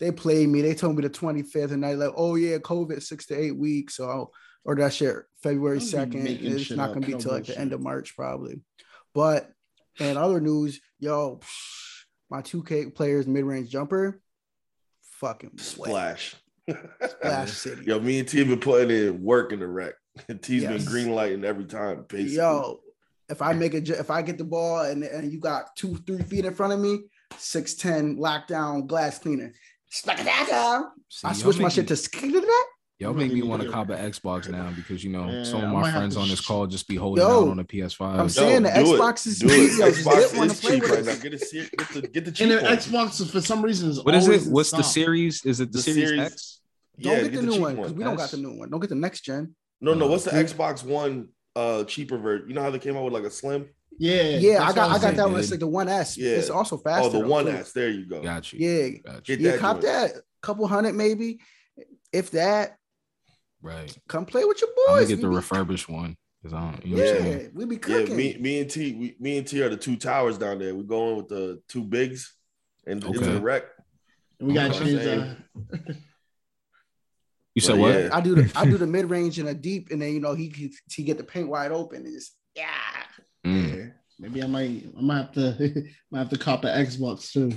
[0.00, 0.62] they played me.
[0.62, 3.96] They told me the 25th, and I like, oh yeah, COVID six to eight weeks.
[3.96, 4.30] So
[4.64, 6.26] order that shit February 2nd.
[6.42, 8.60] It's not gonna be till like the end of March, probably.
[9.14, 9.50] But
[10.00, 11.40] and other news, yo,
[12.30, 14.20] my 2K players mid-range jumper,
[15.02, 15.58] fucking.
[15.58, 16.34] Splash.
[17.08, 17.84] Splash City.
[17.84, 19.94] Yo, me and T have been putting in work in the Rec.
[20.42, 20.84] T's Yes.
[20.84, 22.04] been green lighting every time.
[22.08, 22.36] Basically.
[22.36, 22.80] Yo,
[23.28, 26.22] if I make a, if I get the ball and, and you got two, three
[26.22, 27.04] feet in front of me,
[27.36, 29.52] six ten lockdown glass cleaner.
[29.94, 30.18] Smack.
[30.18, 32.66] See, I y'all switch my shit to skid that.
[32.98, 35.44] Y'all make me want to to get- cop an Xbox now because you know Yeah,
[35.44, 37.64] some of my friends on this sh- call just be holding Yo, out on the
[37.64, 38.18] PS5.
[38.18, 38.74] I'm saying the do.
[38.76, 39.78] Xbox is Do cheap.
[39.78, 41.14] just Xbox get one is to play cheap with right now.
[41.22, 42.56] Get, a, ser- get the get the And the.
[42.58, 44.50] Xbox, for some reason, is what is it?
[44.50, 45.44] What's the series?
[45.44, 46.60] Is it the, The Series, series- X?
[47.00, 48.70] Don't Yeah, get the the new one because we don't got the new one.
[48.70, 49.54] Don't get the next gen.
[49.80, 50.06] No, no.
[50.06, 50.30] What's the.
[50.30, 52.48] Xbox One uh cheaper version?
[52.48, 53.68] You know how they came out with like a slim?
[53.98, 55.16] Yeah, Yeah, I got I got saying.
[55.16, 55.32] that one.
[55.34, 55.40] dude.
[55.42, 56.16] It's like the one S.
[56.16, 56.30] Yeah.
[56.32, 57.16] It's also faster.
[57.16, 57.48] oh, the one.
[57.48, 57.72] S.
[57.72, 58.20] There you go.
[58.22, 58.58] Got you.
[58.66, 59.36] Yeah, Got you.
[59.36, 59.84] Get yeah, that cop joint.
[59.84, 60.12] that.
[60.42, 61.40] Couple hundred maybe.
[62.12, 62.76] If that,
[63.62, 63.96] Right.
[64.08, 65.04] come play with your I'm boys.
[65.06, 66.86] gonna get the be- refurbished one because I don't.
[66.86, 67.40] You know what I'm saying?
[67.40, 68.16] Yeah, we be Yeah, cooking.
[68.16, 70.74] me, me and T, we, me and T are the two towers down there.
[70.74, 72.34] We going with the two bigs
[72.86, 73.32] and into Okay.
[73.32, 73.64] the Rec.
[74.40, 75.36] We got to change that.
[77.54, 78.00] You said Well, what?
[78.04, 78.08] yeah.
[78.16, 80.34] I do the I do the mid range and a deep, and then you know
[80.34, 82.66] he he, he get the paint wide open and just yeah.
[83.44, 83.76] Mm.
[83.76, 83.84] Yeah.
[84.20, 87.50] Maybe I might, I might have to, might have to cop an Xbox too.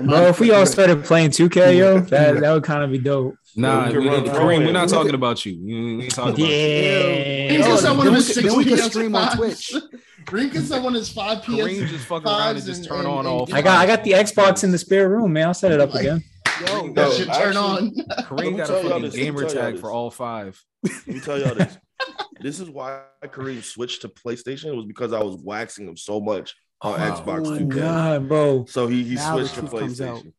[0.06, 3.36] Bro, if we all started playing 2K, yo, that, that would kind of be dope.
[3.56, 5.64] Nah, we we, run Kareem, we're not talking about you.
[5.64, 6.46] We ain't talking about you.
[6.46, 7.48] Yeah.
[7.52, 8.90] He Oh, can sell one then we six can- then we can PS5s.
[8.90, 9.72] stream on Twitch.
[10.26, 11.48] Green can sell one of his five PS.
[11.50, 13.46] Kareem just fuck around and just turn and- on and all.
[13.46, 15.46] get I got I got the Xbox in the spare room, man.
[15.48, 16.24] I'll set it up Like- again.
[16.66, 17.90] Yo, That should turn actually- on.
[18.24, 19.80] Kareem got a fucking this, let me gamer tag this.
[19.80, 20.60] for all five.
[20.82, 21.78] Let me tell y'all this.
[22.44, 24.66] This is why Kareem switched to PlayStation.
[24.66, 27.04] It was because I was waxing him so much on Oh.
[27.12, 27.68] Xbox Oh, 2K.
[27.74, 30.18] God, bro, So he, he Now switched to truth comes out.
[30.18, 30.32] PlayStation.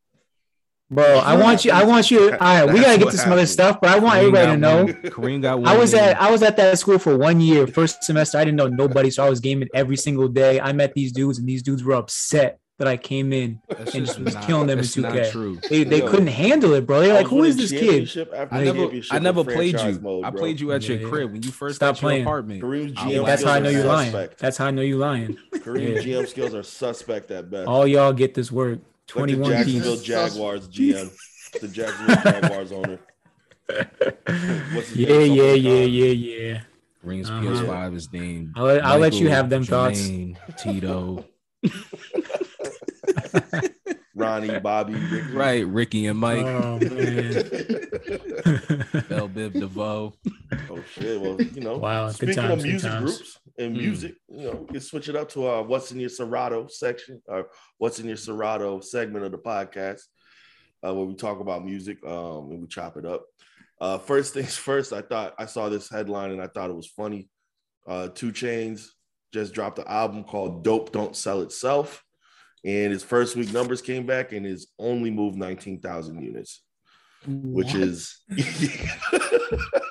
[0.91, 1.05] bro.
[1.17, 1.71] I want you.
[1.71, 2.29] I want you.
[2.31, 4.57] All right, we gotta get to some other stuff, but I want Kareem everybody to
[4.57, 4.83] know.
[4.83, 5.67] one- Kareem got one.
[5.67, 7.65] I was at I was at that school for one year.
[7.65, 10.59] First semester, I didn't know nobody, so I was gaming every single day.
[10.61, 13.61] I met these dudes, and these dudes were upset that I came in.
[13.69, 15.31] That's and just was not- killing them in 2K.
[15.31, 15.59] True.
[15.69, 16.09] They they Yo.
[16.09, 16.99] couldn't handle it, bro.
[17.01, 19.99] They're like, "Who is this kid?" I never, I never played you.
[20.01, 21.07] mode, I played you at your Yeah.
[21.07, 22.23] crib when you first Stop got your playing.
[22.23, 22.61] apartment.
[22.63, 24.11] Kareem's GM was- That's how I know you're lying.
[24.39, 25.37] That's how I know you're lying.
[25.53, 26.17] Kareem's Yeah.
[26.21, 27.67] GM skills are suspect at best.
[27.67, 28.79] All y'all get this work.
[29.15, 30.01] Like the Jacksonville piece.
[30.03, 31.11] Jaguars GM,
[31.61, 32.99] the Jacksonville Jaguars owner.
[34.93, 35.33] Yeah, name?
[35.33, 36.61] yeah, yeah, yeah, yeah.
[37.03, 37.41] Rings Uh-huh.
[37.41, 38.51] PS5 is named.
[38.55, 40.01] I'll let- I'll let you have them thoughts.
[40.01, 41.25] Jermaine, Tito,
[44.15, 45.33] Ronnie, Bobby, Ricky.
[45.33, 45.67] right?
[45.67, 46.89] Ricky and Mike, oh man.
[49.09, 50.13] Bell Biv DeVoe.
[50.69, 51.19] Oh shit!
[51.19, 51.77] Well, you know.
[51.77, 53.03] Wow, good Speaking times, of music times.
[53.17, 53.77] groups and Hmm.
[53.81, 57.21] music, you know, we can switch it up to our "What's in Your Serato" section,
[57.27, 60.01] or "What's in Your Serato" segment of the podcast,
[60.85, 63.23] uh, where we talk about music um, and we chop it up.
[63.81, 66.87] Uh, first things first, I thought I saw this headline and I thought it was
[66.87, 67.27] funny.
[67.85, 68.87] Uh, 2 Chainz
[69.33, 72.03] just dropped an album called "Dope Don't Sell Itself,"
[72.65, 76.61] and his first week numbers came back and his only moved nineteen thousand units,
[77.27, 77.75] which What?
[77.75, 78.17] is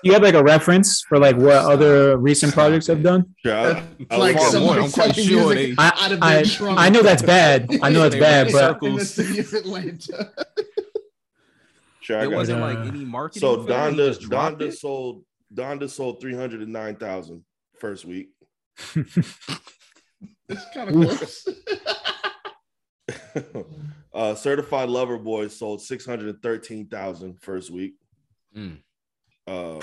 [0.02, 3.34] You have like a reference for like what other recent projects have done?
[3.44, 6.87] Yeah, I- I like was- more, I'm quite sure music they- out of I, I.
[6.87, 7.70] I know that's bad.
[7.82, 9.14] I know that's bad, but in the circles.
[9.14, 10.30] city of Atlanta.
[12.00, 12.60] Sure, I wasn't it.
[12.60, 13.40] like any marketing.
[13.40, 14.72] So for Donda Donda it?
[14.72, 17.42] sold Donda sold 309,000
[17.78, 18.28] first week.
[20.46, 21.48] It's kind of close.
[24.14, 27.94] uh Certified Lover Boy sold 613,000 first week.
[28.56, 28.78] Mm.
[29.46, 29.80] Um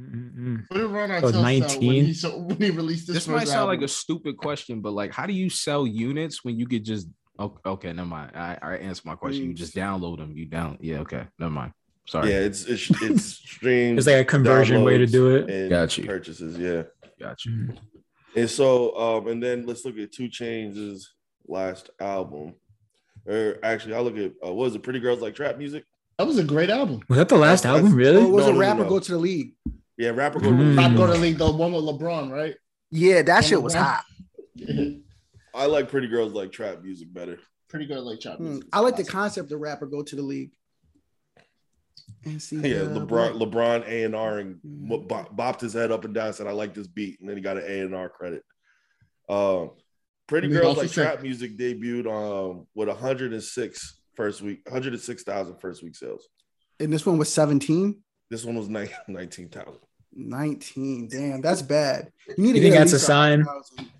[0.00, 0.64] Mm-mm.
[0.68, 2.04] What did Ron So Artest sell when 19?
[2.04, 3.14] he, so, when he released this?
[3.14, 6.44] This might first sound like a stupid question, but like, how do you sell units
[6.44, 7.08] when you could just?
[7.38, 8.32] Okay, okay never mind.
[8.34, 9.44] I, I answered my question.
[9.44, 10.36] You just download them.
[10.36, 10.78] You down?
[10.80, 11.72] Yeah, okay, never mind.
[12.06, 12.30] Sorry.
[12.30, 13.24] yeah, it's it's it's
[13.54, 13.98] streams.
[13.98, 15.48] It's like a conversion way to do it.
[15.48, 16.04] and Got you.
[16.04, 16.82] purchases, yeah.
[17.18, 17.52] got you.
[17.52, 17.78] Mm.
[18.36, 21.02] And so um and then let's look at 2 Chainz'
[21.46, 22.54] last album.
[23.26, 25.84] Or actually, I'll look at uh, what was it, Pretty Girls Like Trap Music?
[26.18, 27.00] that was a great album.
[27.08, 27.92] Was that the last That's- album?
[27.92, 28.24] Or Really?
[28.24, 28.88] was No, a no, no, rapper no.
[28.88, 29.54] go to the league?
[29.96, 30.76] Yeah, rapper go Mm.
[30.76, 32.56] Rap Go to the League, the one with LeBron, right?
[32.90, 33.82] Yeah, that shit was LeBron.
[33.82, 34.04] hot.
[35.54, 37.38] I like Pretty Girls Like Trap Music better.
[37.68, 38.38] Pretty good, like chop.
[38.38, 38.64] Mm, music.
[38.72, 40.50] I like the concept of Rap or Go to the League.
[42.24, 44.88] And see, Yeah, LeBron, LeBron A and R and Mm.
[44.88, 46.32] bo- bo- bopped his head up and down.
[46.32, 48.44] Said, "I like this beat," and then he got an A and R credit.
[49.28, 49.70] Um,
[50.26, 55.82] Pretty We Girls Like said- Trap Music debuted um with 106 first week, 106,000 first
[55.82, 56.28] week sales.
[56.80, 57.96] and this one was 17.
[58.30, 59.74] This one was nine- 19,000.
[60.16, 61.08] 19.
[61.08, 62.10] Damn, that's bad.
[62.28, 63.40] You need to You get think that's a sign?
[63.40, 63.90] 100,000.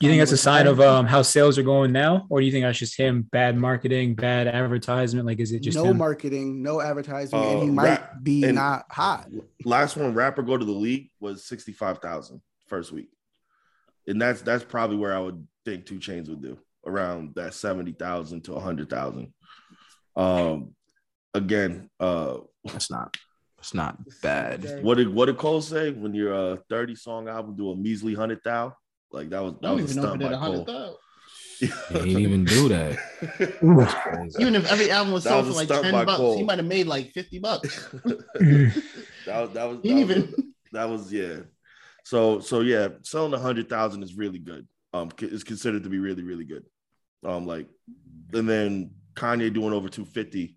[0.00, 2.52] You think that's a sign of um how sales are going now, or do you
[2.52, 5.26] think that's just him bad marketing, bad advertisement?
[5.26, 5.98] Like, is it just no him?
[5.98, 9.28] marketing, no advertising, Uh, and he might rap- be not hot.
[9.66, 13.10] Last one, Rap or Go to the League was 65,000 first week,
[14.10, 18.42] and that's that's probably where I would think 2 Chainz would do around that 70,000
[18.44, 19.32] to 100,000.
[20.16, 20.74] Um,
[21.34, 23.16] again, uh, That's not.
[23.58, 24.82] It's not bad.
[24.82, 28.14] What did what did Cole say when your uh 30 song album do a measly
[28.14, 28.74] hundred thou?
[29.12, 30.98] Like that was that don't was a even stunt by a hundred Cole.
[31.58, 32.98] He didn't even do that.
[34.40, 36.38] Even if every album was sold was for like ten bucks, Cole.
[36.38, 37.88] he might have made like fifty bucks.
[39.26, 40.54] That was that was He that didn't was, even.
[40.72, 41.36] that was yeah.
[42.10, 44.66] So so yeah, selling a hundred thousand is really good.
[44.92, 46.64] Um, is considered to be really really good.
[47.24, 47.68] Um, like,
[48.32, 50.56] and then Kanye doing over two fifty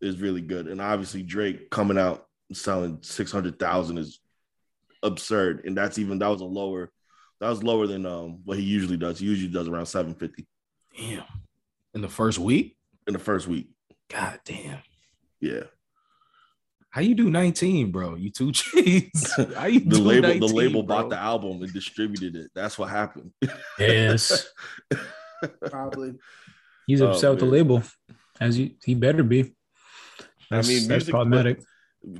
[0.00, 4.20] is really good, and obviously Drake coming out and selling six hundred thousand is
[5.02, 6.90] absurd, and that's even that was a lower.
[7.40, 9.18] That was lower than um what he usually does.
[9.18, 10.46] He usually does around 750
[10.96, 11.24] Damn.
[11.92, 12.78] In the first week.
[13.06, 13.68] in the first week.
[14.08, 14.78] God damn.
[15.40, 15.64] Yeah.
[16.90, 18.16] How you do 19, bro?
[18.16, 19.32] You two chains.
[19.54, 20.96] How you The do label 19, the label bro?
[21.02, 22.50] bought the album and distributed it.
[22.54, 23.30] That's what happened.
[23.78, 24.48] yes,
[25.70, 26.14] Probably.
[26.86, 27.82] he's Oh, upset with the label,
[28.40, 29.54] as he, he better be.
[30.50, 31.62] That's, mean, that's problematic.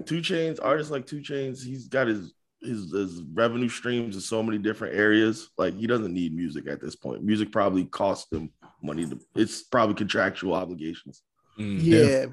[0.06, 4.42] 2 Chainz, artists like 2 Chainz, he's got his, his his revenue streams in so
[4.42, 5.48] many different areas.
[5.59, 7.24] Like he doesn't need music at this point.
[7.24, 8.50] Music probably costs him
[8.83, 9.06] money.
[9.09, 11.22] To, it's probably contractual obligations.
[11.59, 11.78] Mm.
[11.80, 12.26] Yeah.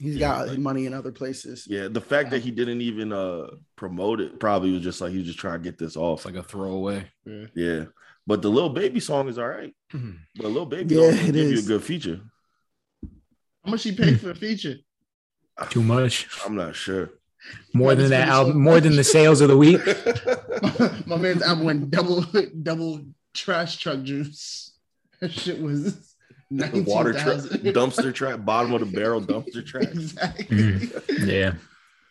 [0.00, 1.66] He's got money in other places.
[1.68, 5.18] Yeah, the fact that he didn't even uh promote it probably was just like he
[5.18, 6.20] was just trying to get this off.
[6.20, 7.06] It's like a throwaway.
[7.54, 7.84] yeah,
[8.26, 9.74] but the Lil Baby song is all right.
[10.36, 12.20] But Lil Baby, Yeah, yeah, it give you a good feature.
[13.64, 14.76] How much he paid for the feature?
[15.68, 17.10] Too much, I'm not sure.
[17.74, 19.80] more Yeah, than that video album, so more than the sales of the week.
[21.06, 22.22] My man's album went double
[22.62, 24.72] double trash truck juice.
[25.20, 26.09] That shit was
[26.58, 29.82] nineteen Water truck, dumpster trap, bottom of the barrel dumpster trap.
[29.92, 30.44] exactly.
[30.56, 31.26] Mm.
[31.26, 31.52] Yeah,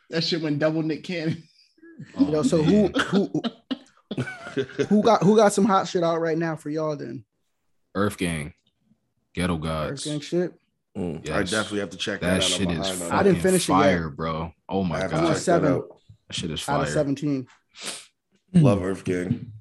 [0.10, 1.44] That shit went double Nick Cannon.
[2.18, 2.94] Oh, Yo, so man.
[2.94, 7.26] who who who got who got some hot shit out right now for y'all then?
[7.96, 8.54] Earth Gang,
[9.34, 9.92] Ghetto Gods.
[9.92, 10.54] Earth Gang shit.
[10.98, 12.44] Mm, I definitely have to check that, That out.
[12.44, 13.78] shit is behind I didn't fucking finish it yet.
[13.80, 14.54] fire, bro.
[14.68, 15.74] Oh my have to I'm on god, check that seven.
[15.74, 15.84] out.
[16.28, 16.94] that shit is Out of fire.
[16.94, 17.48] 17.
[18.56, 19.52] Love Earth Gang.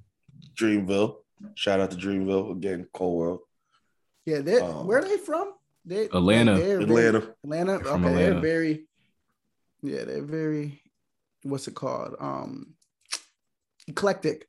[0.55, 1.17] Dreamville.
[1.55, 2.88] Shout out to Dreamville again.
[2.95, 3.41] Cold World.
[4.29, 5.55] Yeah, they Um, where are they from?
[5.87, 6.55] They, Atlanta.
[6.59, 7.35] they're very- Atlanta.
[7.45, 7.73] Atlanta.
[7.77, 8.87] Okay, From they're very.
[9.83, 10.83] Yeah, they're very.
[11.45, 12.14] What's it called?
[12.21, 12.75] Um,
[13.87, 14.47] eclectic.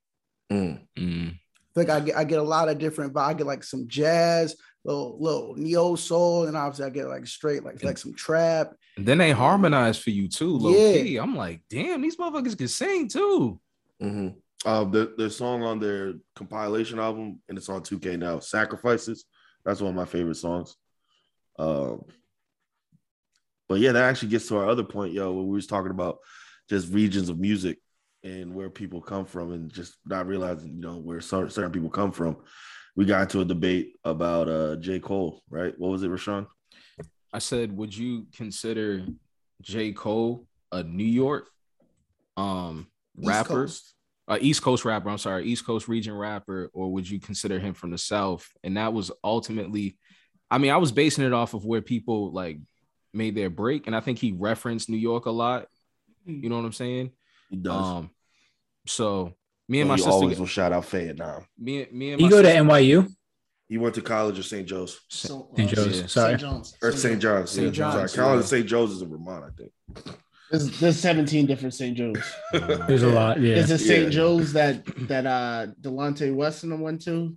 [0.51, 0.81] Mm.
[0.97, 1.39] Mm.
[1.75, 3.13] Like I get I get a lot of different.
[3.13, 7.25] But I get like some jazz, little little neo soul, and obviously I get like
[7.25, 8.73] straight like like some trap.
[8.97, 11.01] And then they harmonize for you too, low Yeah.
[11.03, 11.15] key.
[11.17, 13.61] I'm like, damn, these motherfuckers can sing too.
[14.01, 14.29] hmm
[14.65, 18.39] Uh, the the song on their compilation album, and it's on 2K now.
[18.39, 19.23] Sacrifices.
[19.69, 20.75] That's one of my favorite songs.
[21.59, 22.03] Um,
[23.67, 25.31] but yeah, that actually gets to our other point, yo.
[25.31, 26.17] When we was talking about
[26.67, 27.77] just regions of music
[28.23, 31.91] and where people come from, and just not realizing, you know, where certain, certain people
[31.91, 32.37] come from.
[32.95, 34.99] We got into a debate about uh J.
[34.99, 35.75] Cole, right?
[35.77, 36.47] What was it, Rashaan?
[37.31, 39.05] I said, would you consider
[39.61, 39.91] J.
[39.91, 41.47] Cole a New York
[42.37, 42.87] um
[43.19, 43.65] East rapper?
[43.65, 43.93] Coast.
[44.29, 45.09] Uh, East Coast rapper.
[45.09, 48.47] I'm sorry, East Coast region rapper, or would you consider him from the South?
[48.63, 49.97] And that was ultimately,
[50.49, 52.59] I mean, I was basing it off of where people like
[53.11, 55.65] made their break, and I think he referenced New York a lot.
[56.25, 57.11] You know what I'm saying?
[57.49, 57.85] He does.
[57.85, 58.11] Um,
[58.85, 59.33] so
[59.67, 61.17] me and my he sister, always will shout out Fayette
[61.57, 63.11] me, me and You my go to NYU?
[63.67, 64.67] He went to college at St.
[64.67, 65.69] Joe's So, St.
[65.69, 66.07] Joe's, yeah.
[66.07, 66.31] sorry.
[66.31, 66.41] St.
[66.41, 66.77] John's.
[66.81, 67.21] or St.
[67.21, 67.51] John's.
[67.51, 67.65] St.
[67.65, 68.43] yeah, John's, Sorry, college yeah.
[68.43, 68.65] of St.
[68.65, 70.17] Joe's is in Vermont, I think.
[70.51, 71.95] There's, there's 17 different St.
[71.95, 72.17] Joe's.
[72.51, 73.39] There's a lot.
[73.39, 73.55] Yeah.
[73.55, 74.05] There's a St.
[74.05, 74.09] Yeah.
[74.09, 77.35] Joe's that that uh Delonte West went to.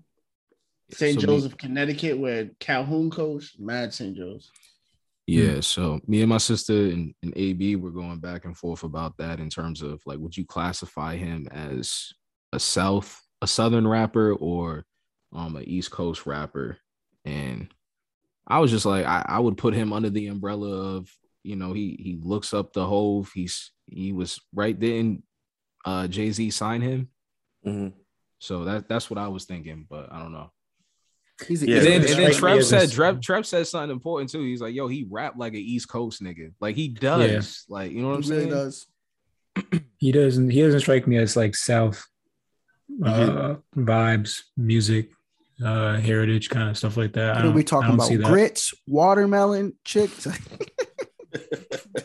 [0.90, 1.20] St.
[1.20, 3.60] So me- Joe's of Connecticut, where Calhoun coached.
[3.60, 4.16] Mad St.
[4.16, 4.50] Joe's.
[5.26, 9.16] Yeah, so me and my sister and, and AB were going back and forth about
[9.18, 12.12] that in terms of like, would you classify him as
[12.52, 14.84] a South, a Southern rapper, or
[15.34, 16.76] um an East Coast rapper?
[17.24, 17.72] And
[18.48, 21.08] I was just like, I, I would put him under the umbrella of,
[21.42, 23.30] you know, he he looks up the Hov.
[23.34, 25.22] He's he was right then.
[25.84, 27.08] Uh, Jay Z signed him,
[27.66, 27.92] Mhm.
[28.38, 29.84] so that that's what I was thinking.
[29.90, 30.52] But I don't know.
[31.48, 33.90] He's a Yeah, And then, it's and then Trev said, this- Trev, Trev said something
[33.90, 34.42] important too.
[34.42, 36.52] He's like, yo, he rap like an East Coast nigga.
[36.60, 37.64] Like he does.
[37.68, 38.52] Like, you know what I'm he really saying?
[38.52, 38.86] does.
[39.98, 40.50] He doesn't.
[40.50, 42.04] He doesn't strike me as like South
[43.04, 45.10] uh, vibes, music,
[45.64, 47.36] uh, heritage kind of stuff like that.
[47.36, 48.10] What are we talking about?
[48.22, 50.26] Grits, watermelon, chicks.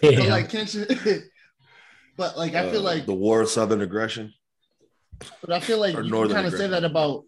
[0.02, 0.24] But Yeah.
[0.32, 0.86] like, can't you?
[2.18, 4.34] but like, I feel Uh, like, the war of Southern aggression.
[5.42, 7.24] but I feel like or you can Northern kind of say that about.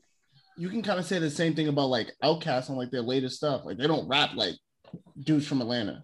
[0.57, 3.37] You can kind of say the same thing about like Outkast on like their latest
[3.37, 3.61] stuff.
[3.63, 4.55] Like they don't rap like
[5.23, 6.03] dudes from Atlanta.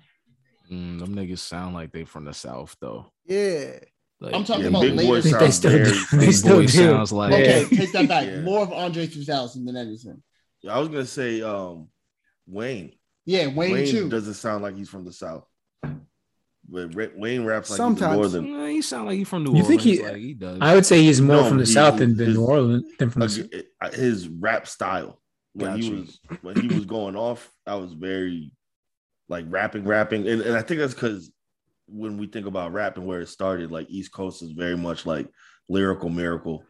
[0.72, 3.12] Mm, them niggas sound like they from the South though.
[3.26, 3.80] yeah.
[4.22, 5.38] Like, I'm talking Yeah, about Big Boi latest.
[5.40, 5.84] They still very.
[5.92, 6.04] do.
[6.14, 6.68] They Big still Boy do.
[6.70, 8.26] sounds like Okay, take that back.
[8.28, 8.40] Yeah.
[8.42, 10.24] More of Andre 3000 than anything.
[10.68, 11.90] I was gonna say um,
[12.48, 12.94] Wayne.
[13.26, 14.08] Yeah, Wayne, Wayne too.
[14.10, 15.46] doesn't sound like he's from the South.
[16.68, 18.16] But Wayne raps like Sometimes.
[18.16, 18.58] he's Northern.
[18.58, 19.68] Nah, he sound like he from New You Orleans.
[19.68, 20.58] think he- like he does.
[20.62, 22.86] I would say he's more No, from the he- South than, than his- New Orleans
[22.98, 23.28] than from the.
[23.28, 25.22] Like, it- it- his rap style
[25.54, 28.52] when Got he was when he was going off, I was very
[29.30, 31.32] like rapping, rapping, and, and I think that's because
[31.88, 35.28] when we think about rapping, where it started, like East Coast is very much like
[35.70, 36.64] lyrical miracle.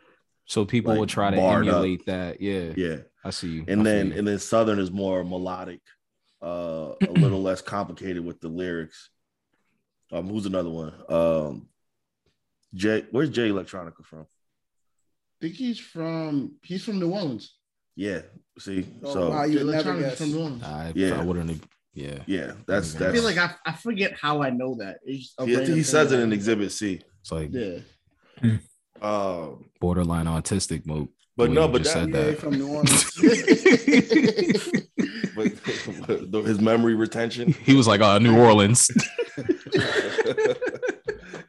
[0.45, 1.75] so people like, would try to barred up.
[1.75, 2.39] emulate that.
[2.41, 3.60] Yeah, Yeah, I see you.
[3.67, 4.17] And feel then you.
[4.19, 5.79] and then Southern is more melodic,
[6.43, 9.10] uh, a little less complicated with the lyrics.
[10.11, 10.93] Um, who's another one?
[11.09, 11.67] Um,
[12.73, 14.21] Jay, where's Jay Electronica from?
[14.21, 14.25] I
[15.41, 17.55] think he's from he's from New Orleans.
[17.95, 18.21] Yeah,
[18.59, 20.17] see, Oh, so wow, you would never guess.
[20.17, 20.63] from New Orleans.
[20.63, 21.19] I, Yeah.
[21.19, 21.63] I wouldn't.
[21.93, 24.97] Yeah, yeah, that's I I feel like I, I forget how I know that.
[25.05, 26.33] It's just a Yeah, I think random he says it in know.
[26.35, 26.99] Exhibit C.
[27.21, 27.77] it's like Yeah.
[29.01, 31.07] Um, borderline autistic mode.
[31.37, 32.39] but the no, but just that, said Yeah, that.
[32.39, 33.05] from New Orleans.
[35.35, 37.53] but, but his memory retention.
[37.53, 38.89] He was like, "Oh, New Orleans."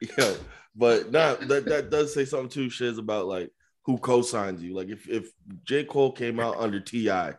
[0.01, 0.35] yeah,
[0.75, 2.71] but not that that does say something too.
[2.71, 3.51] Shiz about like
[3.85, 4.75] who co-signs you.
[4.75, 5.31] Like if if
[5.65, 7.35] J Cole came out under T.I.,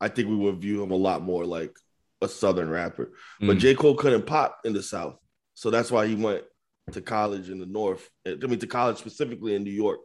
[0.00, 1.74] I think we would view him a lot more like
[2.22, 3.12] a Southern rapper.
[3.40, 3.60] But Mm.
[3.60, 5.16] J Cole couldn't pop in the South,
[5.54, 6.44] so that's why he went
[6.92, 8.08] to college in the North.
[8.26, 10.00] I mean, to college specifically in New York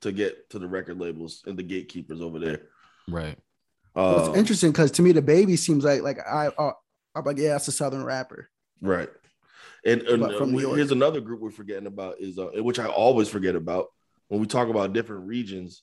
[0.00, 2.62] to get to the record labels and the gatekeepers over there.
[3.08, 3.38] right.
[3.94, 6.72] Well, Uh, it's interesting because to me the baby seems like like I uh,
[7.14, 8.50] I'm like yeah, that's a southern rapper.
[8.80, 9.08] Right.
[9.86, 13.28] And, and from uh, here's another group we're forgetting about is uh, which I always
[13.28, 13.88] forget about
[14.28, 15.82] when we talk about different regions.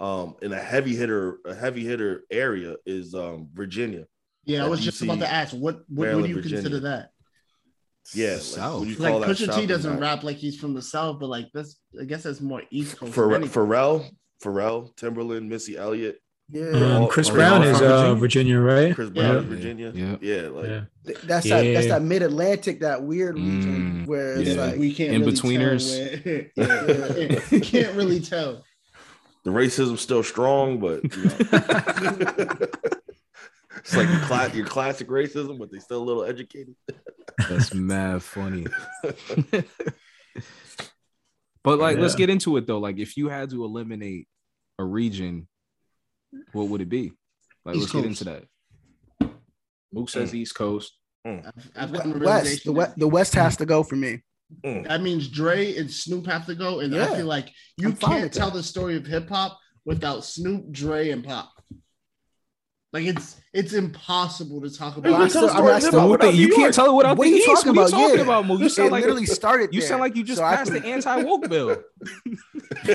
[0.00, 4.06] Um, in a heavy hitter, a heavy hitter area is um Virginia.
[4.44, 6.56] Yeah, I was you just about to ask what what, what Maryland, do you Virginia.
[6.56, 7.10] consider that?
[8.12, 8.80] Yeah, like, South.
[8.80, 10.02] when Like Pusha T doesn't North.
[10.02, 13.12] rap like he's from the South, but like that's I guess that's more East Coast.
[13.14, 13.62] Pharrell, than anything.
[13.62, 14.10] Pharrell,
[14.42, 16.20] Pharrell, Timbaland, Missy Elliott,
[16.50, 18.58] Yeah, all- Um, Chris are Brown all is from uh, Virginia?
[18.58, 18.94] Virginia, right?
[18.94, 19.38] Chris Brown, Yeah.
[19.40, 19.92] is Virginia.
[19.94, 20.16] Yeah.
[20.20, 20.80] yeah, like Yeah.
[21.06, 24.64] Th- that's that that's that mid Atlantic, that weird region Mm, where it's yeah.
[24.64, 25.84] like we can't In really betweeners.
[25.88, 26.50] tell where-
[27.30, 28.62] yeah, you can't really tell.
[29.44, 31.30] the racism's still strong, but you know.
[33.78, 36.74] it's like your, cla- your classic racism, but they still a little educated.
[37.48, 38.66] That's mad funny.
[41.62, 42.78] But like, let's get into it though.
[42.78, 44.28] Like, if you had to eliminate
[44.78, 45.48] a region,
[46.52, 47.12] what would it be?
[47.64, 48.44] Like, East let's get into that.
[49.92, 50.34] Mook says mm.
[50.34, 50.96] East Coast.
[51.26, 51.46] Mm.
[51.46, 54.22] I've, I've West, the realization West, the West has to go for me.
[54.64, 54.86] Mm.
[54.88, 58.32] That means Dre and Snoop have to go, and I feel like you I'm can't
[58.32, 58.56] tell that.
[58.56, 61.50] the story of hip hop without Snoop, Dre, and Pop.
[62.92, 65.30] Like it's it's impossible to talk Well, I about.
[65.30, 67.34] still- I mean, I still- Mook, without you can't tell it without What the are
[67.34, 67.46] you East.
[67.64, 68.00] talking What are you about?
[68.02, 68.22] talking Yeah.
[68.22, 68.60] about, Mook?
[68.60, 69.74] You It sound like literally started.
[69.74, 69.88] you there.
[69.88, 71.76] sound like you just So I passed the anti woke bill.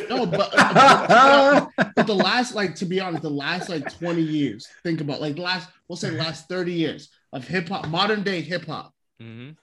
[0.10, 4.67] no, but, but, but the last like to be honest, the last like twenty years.
[4.84, 8.41] Think about like the last we'll say last thirty years of hip hop, modern day
[8.41, 8.93] hip hop.
[9.21, 9.56] Mhm.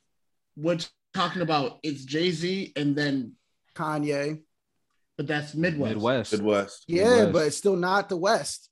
[0.56, 0.78] We're
[1.14, 3.32] talking about it's Jay Z and then,
[3.74, 4.42] Kanye.
[5.16, 5.94] but that's Midwest.
[5.94, 6.32] Midwest.
[6.32, 6.84] Midwest.
[6.86, 7.32] Yeah, Midwest.
[7.32, 8.68] but it's still not the West.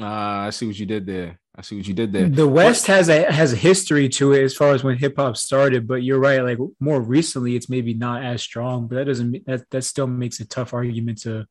[0.00, 1.38] Ah, I see what you did there.
[1.56, 2.28] I see what you did there.
[2.28, 5.36] The West has a has a history to it as far as when hip hop
[5.36, 6.42] started, but you're right.
[6.42, 10.40] Like more recently, it's maybe not as strong, but that doesn't that that still makes
[10.40, 11.46] a tough argument to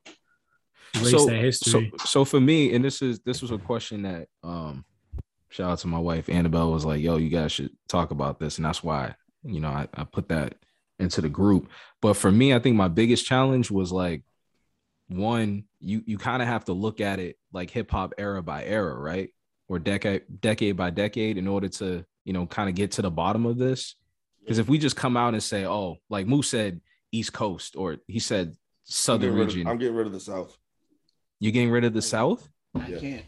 [0.95, 1.93] erase so, that history.
[1.99, 4.83] So, so for me, and this is this was a question that um
[5.53, 8.57] shout out to my wife Annabelle was like, yo, you guys should talk about this.
[8.57, 10.55] And that's why, you know, I, I put that
[10.99, 11.69] into the group.
[12.01, 14.23] But for me, I think my biggest challenge was like
[15.07, 18.65] one, you you kind of have to look at it like hip hop era by
[18.65, 19.29] era, right?
[19.69, 23.09] Or decade decade by decade in order to, you know, kind of get to the
[23.11, 23.95] bottom of this.
[24.41, 27.97] Because if we just come out and say, oh, like Moose said, East Coast, or
[28.07, 30.57] he said I'm Southern region, of, I'm getting rid of the South.
[31.39, 32.47] you're getting rid of the South?
[32.75, 32.99] I Yeah.
[32.99, 33.25] can't.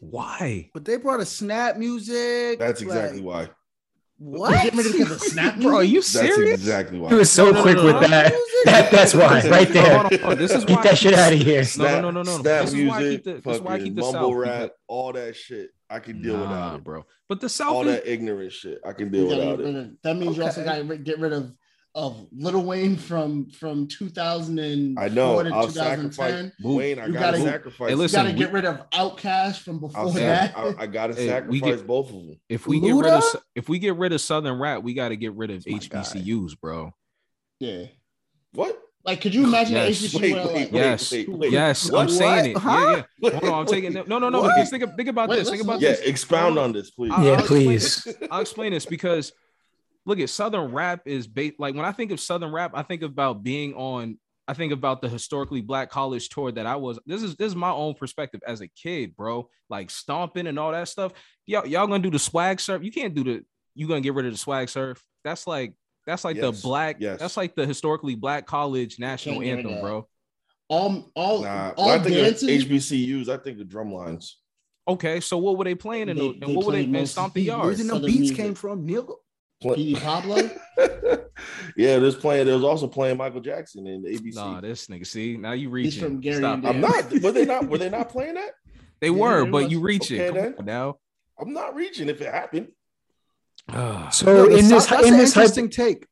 [0.00, 0.70] Why?
[0.74, 2.58] But they brought a snap music.
[2.58, 3.54] That's exactly like, why.
[4.24, 4.62] What?
[4.62, 6.36] Get rid of because snap Bro, are you serious?
[6.36, 7.08] That's exactly why.
[7.08, 8.00] he was so No, no, quick no, with no.
[8.08, 8.32] that.
[8.66, 8.90] that.
[8.92, 9.82] That's why, right there.
[9.98, 10.38] hold on, hold on.
[10.38, 11.64] This is Get that shit out of here.
[11.76, 12.38] No, no, no, no, no.
[12.38, 14.00] Snap This is why I keep music, the- this is why I keep fucking the
[14.02, 15.70] mumble South, rap, all that shit.
[15.90, 16.84] I can deal nah, without it.
[16.84, 17.04] bro.
[17.28, 18.78] But the South All is that ignorant shit.
[18.86, 20.02] I can deal gotta without it.
[20.04, 21.52] that means you also got to get rid of
[21.94, 25.42] of Lil Wayne from from 2004 I know.
[25.42, 25.72] to I'll 2010.
[26.12, 26.98] sacrifice Wayne.
[26.98, 27.90] I You gotta, gotta- sacrifice.
[27.90, 30.56] Hey, You got to we- get rid of OutKast from before I'll that.
[30.56, 32.40] I, I gotta Hey, we sacrifice get- both of them.
[32.48, 33.22] if we get rid of
[33.54, 36.58] if we get rid of Southern rap, we got to get rid of my HBCUs,
[36.60, 36.92] bro.
[37.60, 37.84] yeah.
[38.54, 38.78] What?
[39.04, 40.00] Like, could you imagine Yes.
[40.00, 41.10] HBCU Wait, wait, like, Yes.
[41.12, 41.50] wait, wait.
[41.50, 42.02] Yes, What?
[42.02, 42.54] I'm saying it.
[42.54, 42.64] What?
[42.64, 43.30] Yeah, yeah.
[43.32, 43.38] Huh?
[43.40, 44.40] Hold on, I'm taking no, no, no.
[44.42, 44.68] What?
[44.68, 45.50] Think, think about Wait, this.
[45.50, 46.00] Think about Yeah, this.
[46.02, 47.10] expound on this, please.
[47.12, 48.04] I'll- Yeah, I'll please.
[48.04, 48.16] this.
[48.30, 49.32] I'll explain this because
[50.06, 53.02] look at Southern rap is ba- like when I think of Southern rap, I think
[53.02, 54.18] about being on.
[54.48, 56.98] I think about the historically black college tour that I was.
[57.06, 59.48] This is this is my own perspective as a kid, bro.
[59.70, 61.12] Like stomping and all that stuff.
[61.46, 62.82] Y'all, y'all gonna do the swag surf?
[62.82, 63.44] You can't do the.
[63.74, 65.02] You gonna get rid of the swag surf?
[65.24, 65.74] That's like
[66.06, 66.96] that's like Yes, the black.
[66.98, 67.20] yes.
[67.20, 70.08] That's like the historically black college national Can't get rid anthem, bro.
[70.68, 72.42] all all Nah, all when I think dances?
[72.42, 74.38] of HBCUs, I think the drum lines.
[74.88, 76.96] Okay, so what were they playing in They- the, and they what were they played
[76.96, 77.64] and stomp the beat yard?
[77.64, 78.36] Where's the beats music.
[78.36, 78.84] came from?
[78.86, 79.14] Nigga.
[79.62, 80.36] Petey Pablo.
[81.76, 82.46] yeah, there's playing.
[82.46, 84.34] There was also playing Michael Jackson in ABC.
[84.34, 85.06] Nah, this nigga.
[85.06, 86.02] See, now you He's reaching.
[86.02, 86.64] from Gary Stop.
[86.64, 87.10] I'm not.
[87.22, 87.68] Were they not?
[87.68, 88.50] Were they not playing that?
[89.00, 89.72] They Yeah, were, but was.
[89.72, 90.20] you reaching.
[90.20, 90.98] Okay, Come on now.
[91.40, 92.68] I'm not reaching if it happened.
[94.12, 96.06] So Yo, in this that's in an this hypo- take.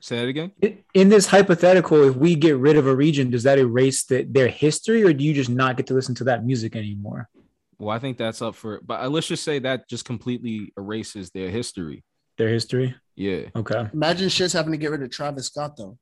[0.00, 0.52] Say that again.
[0.92, 4.48] in this hypothetical, if we get rid of a region, does that erase the, their
[4.48, 7.30] history, or do you just not get to listen to that music anymore?
[7.78, 11.30] Well, I think that's up for, but uh, let's just say that just completely erases
[11.30, 12.04] their history.
[12.38, 12.94] Their history.
[13.16, 13.42] Yeah.
[13.54, 13.88] Okay.
[13.92, 15.98] Imagine shit's having to get rid of Travis Scott though.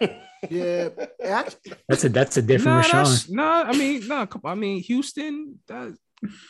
[0.50, 0.90] Yeah.
[1.88, 2.92] That's a that's a different Nah, Rashaan.
[2.92, 5.58] that's- nah, I mean, nah, I mean, Houston.
[5.66, 5.96] That,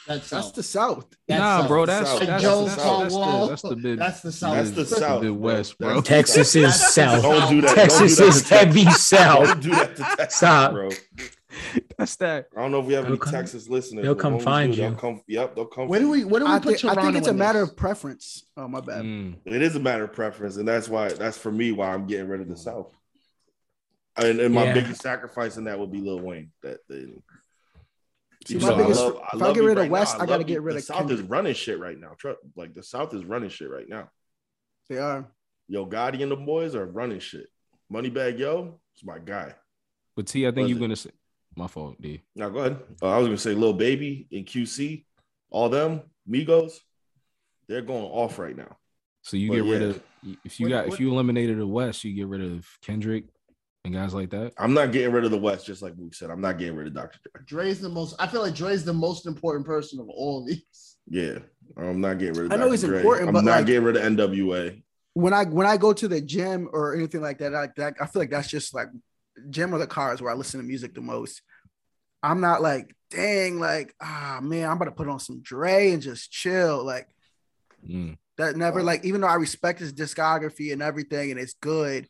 [0.06, 1.06] That's that's the South.
[1.26, 1.68] That's nah, South.
[1.68, 2.20] bro, that's South.
[2.20, 3.98] that's, that's, that's, the, that's the big.
[3.98, 4.54] That's the South.
[4.56, 5.22] That's the South.
[5.22, 5.32] the.
[5.32, 5.94] West, bro.
[6.00, 6.64] That's the Texas South.
[6.64, 7.22] is south.
[7.22, 7.74] Don't do that.
[7.74, 9.46] Texas Don't do that is heavy south.
[9.46, 10.72] Don't do that to Texas, Stop.
[10.72, 10.88] bro.
[11.98, 12.46] That's that.
[12.56, 14.02] I don't know if we have any They'll come- Texas listeners.
[14.04, 15.22] they'll come find do, They'll come.
[15.26, 15.88] Yep, they'll come.
[15.88, 17.60] Where do we where do we I, put think- I think it's a in matter
[17.60, 17.70] this?
[17.70, 18.44] of preference.
[18.56, 19.02] Oh my bad.
[19.04, 19.36] Mm.
[19.44, 22.28] It is a matter of preference, and that's why that's for me why I'm getting
[22.28, 22.92] rid of the South.
[24.16, 24.74] And, and my Yeah.
[24.74, 26.50] biggest sacrifice in that would be Lil Wayne.
[26.62, 27.12] That the,
[28.46, 30.16] See, even my though I biggest- love- if I I get you rid of West,
[30.18, 30.24] now.
[30.24, 32.12] I gotta get rid the of South is running shit right now.
[32.54, 34.10] Like the South is running shit right now.
[34.88, 35.26] They are.
[35.68, 37.48] Yo, Gotti and the boys are running shit.
[37.92, 39.54] Moneybagg Yo is my guy.
[40.14, 40.80] But T, I think Was you're it?
[40.80, 41.10] gonna say
[41.56, 42.22] my fault, D.
[42.34, 42.78] Now go ahead.
[43.02, 45.04] Uh, I was gonna say Lil Baby and QC,
[45.50, 46.78] all them Migos,
[47.68, 48.76] they're going off right now.
[49.22, 49.88] So you But get rid yeah.
[49.88, 50.02] of
[50.44, 53.24] if you What- got if you eliminated the West, you get rid of Kendrick
[53.84, 54.52] and guys like that.
[54.58, 56.30] I'm not getting rid of the West, just like we said.
[56.30, 57.18] I'm not getting rid of Dr.
[57.32, 57.42] Dre.
[57.46, 58.14] Dre's the most.
[58.18, 60.96] I feel like Dre's the most important person of all these.
[61.08, 61.38] Yeah,
[61.76, 62.52] I'm not getting rid of.
[62.52, 62.70] I know Dr.
[62.72, 62.98] he's Dre.
[62.98, 64.82] important, I'm but, not like- getting rid of NWA.
[65.14, 68.06] When I when I go to the gym or anything like that, I, that, I
[68.06, 68.88] feel like that's just like
[69.50, 71.42] gym or the cars where I listen to music the most.
[72.22, 76.02] I'm not like, dang, like, ah man, I'm about to put on some Dre and
[76.02, 76.84] just chill.
[76.84, 77.08] Like
[77.88, 78.16] Mm.
[78.38, 82.08] that never like, even though I respect his discography and everything and it's good,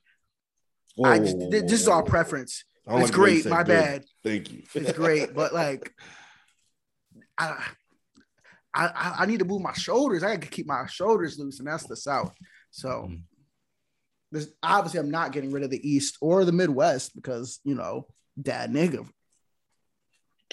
[1.05, 2.65] I just whoa, this is whoa, our preference.
[2.87, 3.51] I don't It's like the way you great.
[3.51, 3.67] My good.
[3.69, 4.05] bad.
[4.25, 4.63] Thank you.
[4.75, 5.93] It's great, but like,
[7.37, 7.63] I,
[8.73, 10.23] I, I- I need to move my shoulders.
[10.23, 12.35] I got to keep my shoulders loose, and that's the South.
[12.71, 13.11] So,
[14.33, 18.07] This obviously I'm not getting rid of the East or the Midwest because you know,
[18.41, 19.09] dad nigga.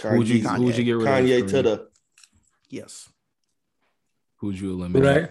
[0.02, 1.14] Who would you Kanye, who would you get rid of?
[1.14, 1.88] Kanye to the
[2.70, 3.08] Yes.
[4.38, 5.22] Who would you eliminate?
[5.22, 5.30] Right.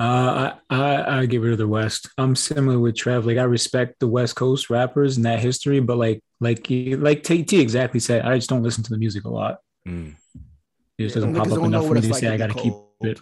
[0.00, 2.08] Uh, I, I I get rid of the West.
[2.16, 3.26] I'm similar with Trev.
[3.26, 7.42] Like I respect the West Coast rappers and that history, but like like like T,
[7.42, 9.58] T exactly said, I just don't listen to the music a lot.
[9.86, 10.16] Mm.
[10.96, 12.54] It just doesn't niggas pop up enough for me to like say I got to
[12.54, 12.72] keep
[13.02, 13.20] it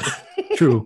[0.56, 0.84] true.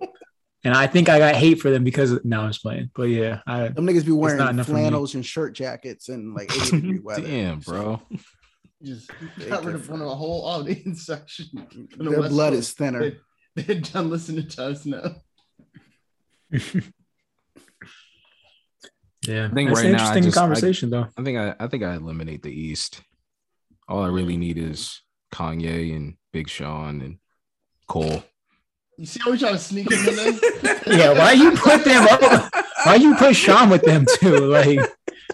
[0.65, 2.89] And I think I got hate for them because of, no, I'm just playing.
[2.95, 6.49] But yeah, I Them niggas be wearing enough for flannels and shirt jackets and like
[6.55, 7.21] 80 degree weather.
[7.27, 8.01] Damn, bro.
[8.81, 9.09] Just
[9.47, 11.45] got rid of one of a whole audience section.
[11.71, 12.59] from the Their West blood Coast.
[12.59, 12.99] is thinner.
[13.55, 15.15] They, they're done listening to us now.
[19.27, 19.45] yeah.
[19.45, 21.07] I think That's right an now, I interesting just- I- conversation though.
[21.17, 23.01] I think I I think I eliminate the East.
[23.87, 25.01] All I really need is
[25.33, 27.17] Kanye and Big Sean and
[27.87, 28.23] Cole.
[28.97, 30.81] You see how we try to sneak him in there?
[30.87, 32.53] Yeah, why you put them up?
[32.85, 34.37] Why you put Sean with them too?
[34.37, 34.79] Like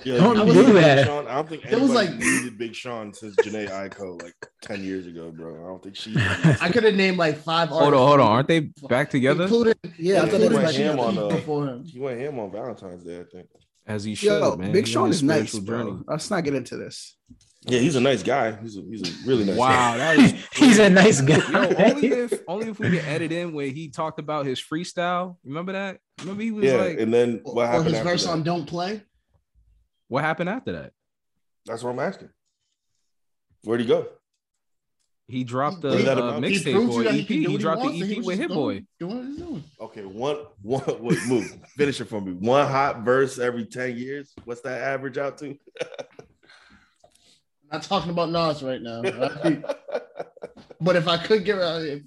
[0.06, 1.06] Yeah, Don't do that.
[1.08, 1.28] Sean.
[1.28, 5.08] I don't think It was like- needed Big Sean since Jhené Aiko like ten years
[5.08, 5.56] ago, bro.
[5.64, 6.14] I don't think she.
[6.62, 8.28] I could have named like five Hold on, hold on.
[8.28, 9.44] Aren't they back together?
[9.44, 11.84] Including, Yeah, I thought they including went like, ham on, uh, before him.
[11.86, 13.48] he went ham on Valentine's Day, I think.
[13.86, 14.72] As he should, yo, man.
[14.72, 15.78] Big He Sean is nice, spiritual bro.
[15.92, 16.04] journey.
[16.08, 17.18] Let's not get into this.
[17.70, 18.56] Yeah, he's a nice guy.
[18.62, 19.58] He's a he's a really nice.
[19.58, 19.98] Wow, guy.
[19.98, 21.38] that was he's a nice guy.
[21.38, 25.38] Yo, only if only if we could edit in where he talked about his freestyle.
[25.44, 26.00] Remember that?
[26.22, 28.32] Remember he was Yeah, like, and then Or, what or his after verse that?
[28.32, 29.02] on "Don't Play."
[30.08, 30.92] what happened after that?
[31.66, 32.30] That's what I'm asking.
[33.64, 34.08] Where'd he go?
[35.28, 36.42] He dropped the What is that uh.
[36.42, 37.28] He mixtape or EP.
[37.28, 38.72] can do He dropped wants, the and EP with just Hit Boy.
[38.74, 39.64] doing- doing what he's doing.
[39.80, 41.56] Okay, one one wait, move.
[41.78, 42.32] Finish it for me.
[42.34, 44.34] One hot verse every 10 years.
[44.46, 45.56] What's that average out to?
[47.72, 49.02] Not talking about Nas right now.
[49.44, 49.64] right?
[50.82, 52.02] but if I could get uh, if,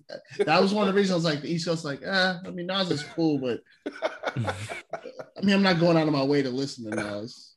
[0.46, 2.50] that was one of the reasons I was like the East Coast, like, eh, I
[2.50, 3.60] mean Nas is cool, but
[4.36, 7.54] I mean I'm not going out of my way to listen to Nas.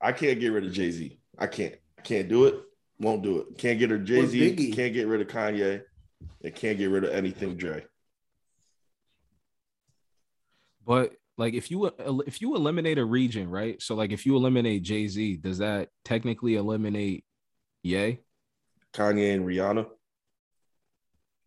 [0.00, 1.18] I can't get rid of Jay-Z.
[1.38, 1.74] I can't.
[1.98, 2.56] I can't do it.
[2.98, 3.58] Won't do it.
[3.58, 4.72] Can't get rid of Jay-Z.
[4.72, 5.82] Can't get rid of Kanye.
[6.42, 7.84] And can't get rid of anything Dre.
[10.86, 11.86] But like, if you
[12.26, 13.80] if you eliminate a region, right?
[13.82, 17.24] So like, if you eliminate Jay Z, does that technically eliminate
[17.82, 18.18] Ye?
[18.94, 19.86] Kanye and Rihanna.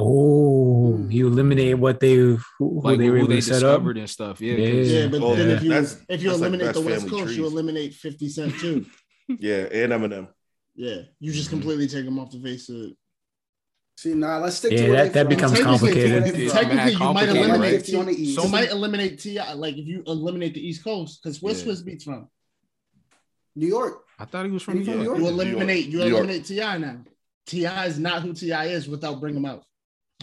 [0.01, 1.11] Oh, Hmm.
[1.11, 3.81] you eliminate what they who, who Like they who they to set up.
[3.85, 4.39] and stuff.
[4.39, 4.99] Yeah, 'cause- Yeah.
[5.01, 5.55] Yeah, but Oh, then yeah.
[5.55, 8.29] if you That's- if you that's like- eliminate the West family Coast, you eliminate 50
[8.29, 8.85] Cent too.
[9.27, 10.27] Yeah, and Eminem.
[10.75, 12.93] Yeah, you just completely take them off the face of
[13.99, 16.11] See, nah, let's stick Yeah, to where that- that becomes Technically, complicated.
[16.23, 17.81] technically, It's technically, mad you might complicated, eliminate right?
[17.81, 18.35] 50 on the East.
[18.37, 19.39] So you might eliminate Ti.
[19.55, 21.73] Like if you eliminate the East Coast, because where's Yeah.
[21.73, 22.29] Swizz Beatz from?
[23.57, 24.05] New York.
[24.17, 25.17] I thought he was from New from New York.
[25.19, 25.19] York?
[25.19, 27.03] You eliminate you eliminate Ti now.
[27.45, 29.65] Ti is not who Ti is without bring him out.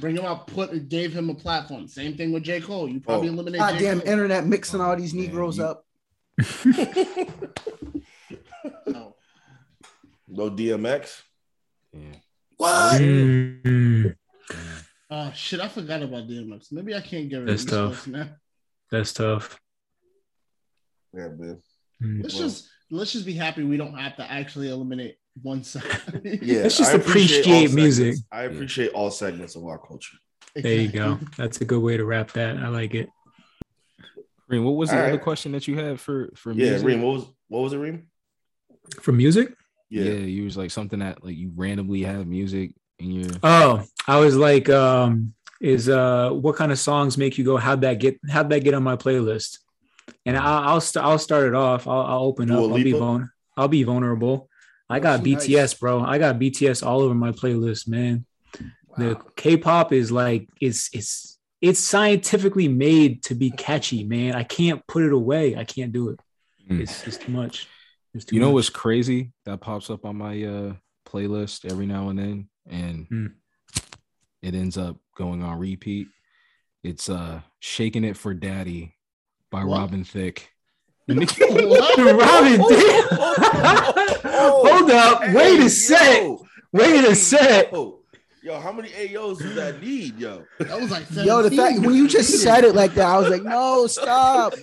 [0.00, 0.46] Bring him out.
[0.46, 1.86] Put gave him a platform.
[1.86, 2.88] Same thing with J Cole.
[2.88, 3.32] You probably Oh.
[3.32, 3.58] eliminate.
[3.58, 3.80] God J.
[3.84, 4.08] damn Cole.
[4.10, 5.84] internet mixing all these Man, Negroes you- up.
[8.86, 9.14] No.
[10.28, 11.22] No DMX.
[11.92, 12.00] Yeah.
[12.56, 13.00] What?
[13.00, 14.14] Mm,
[15.08, 15.60] Oh shit!
[15.60, 16.72] I forgot about DMX.
[16.72, 17.92] Maybe I can't get rid That's of East tough.
[17.94, 18.28] Coast now.
[18.90, 19.60] that's tough.
[21.14, 21.62] Yeah, man.
[22.02, 22.22] Mm.
[22.22, 22.42] Let's Well.
[22.44, 25.82] just let's just be happy we don't have to actually eliminate one side.
[26.24, 28.04] Yeah, Let's just I appreciate appreciate music.
[28.14, 28.24] segments.
[28.32, 30.16] I appreciate all segments of our culture.
[30.56, 31.18] There you go.
[31.36, 32.56] That's a good way to wrap that.
[32.56, 33.08] I like it.
[34.48, 36.86] Reem, what was the All other question that you had for for Yeah, music?
[36.86, 38.08] Reem, what was what was it, Reem?
[39.02, 39.54] For music?
[39.90, 40.04] Yeah.
[40.04, 40.12] Yeah.
[40.14, 44.36] you was like something that like you randomly have music in your Oh, I was
[44.36, 47.56] like, um, is uh, what kind of songs make you go?
[47.56, 48.18] How'd that get?
[48.28, 49.58] How'd that get on my playlist?
[50.24, 51.86] And I'll I'll, st- I'll start it off.
[51.86, 52.70] I'll, I'll open Dua up.
[52.72, 52.98] I'll be Lipa?
[52.98, 54.48] vul- I'll be vulnerable.
[54.88, 55.74] I Oh, got she BTS, nice.
[55.74, 56.00] bro.
[56.02, 58.24] I got BTS all over my playlist, man.
[58.98, 64.34] The K-pop is like it's it's it's scientifically made to be catchy, man.
[64.34, 65.56] I can't put it away.
[65.56, 66.20] I can't do it.
[66.70, 66.80] Mm.
[66.80, 67.66] It's just too much.
[68.16, 68.54] It's too you know much.
[68.54, 70.72] what's crazy that pops up on my uh
[71.06, 73.26] playlist every now and then and Hmm.
[74.42, 76.08] it ends up going on repeat
[76.82, 78.94] it's uh shaking it for daddy
[79.50, 79.78] by What?
[79.78, 80.48] robin thicke
[81.06, 81.98] What?
[81.98, 83.06] Robin, damn.
[84.24, 85.20] Hold up.
[85.32, 86.22] Wait a sec.
[86.22, 86.44] yo.
[86.72, 87.70] Wait a sec.
[87.70, 88.00] Yo,
[88.46, 90.44] Yo, how many AOs does that need, yo?
[90.60, 93.28] That was like Yo, the fact when you just said it like that, I was
[93.28, 94.54] like, no, stop.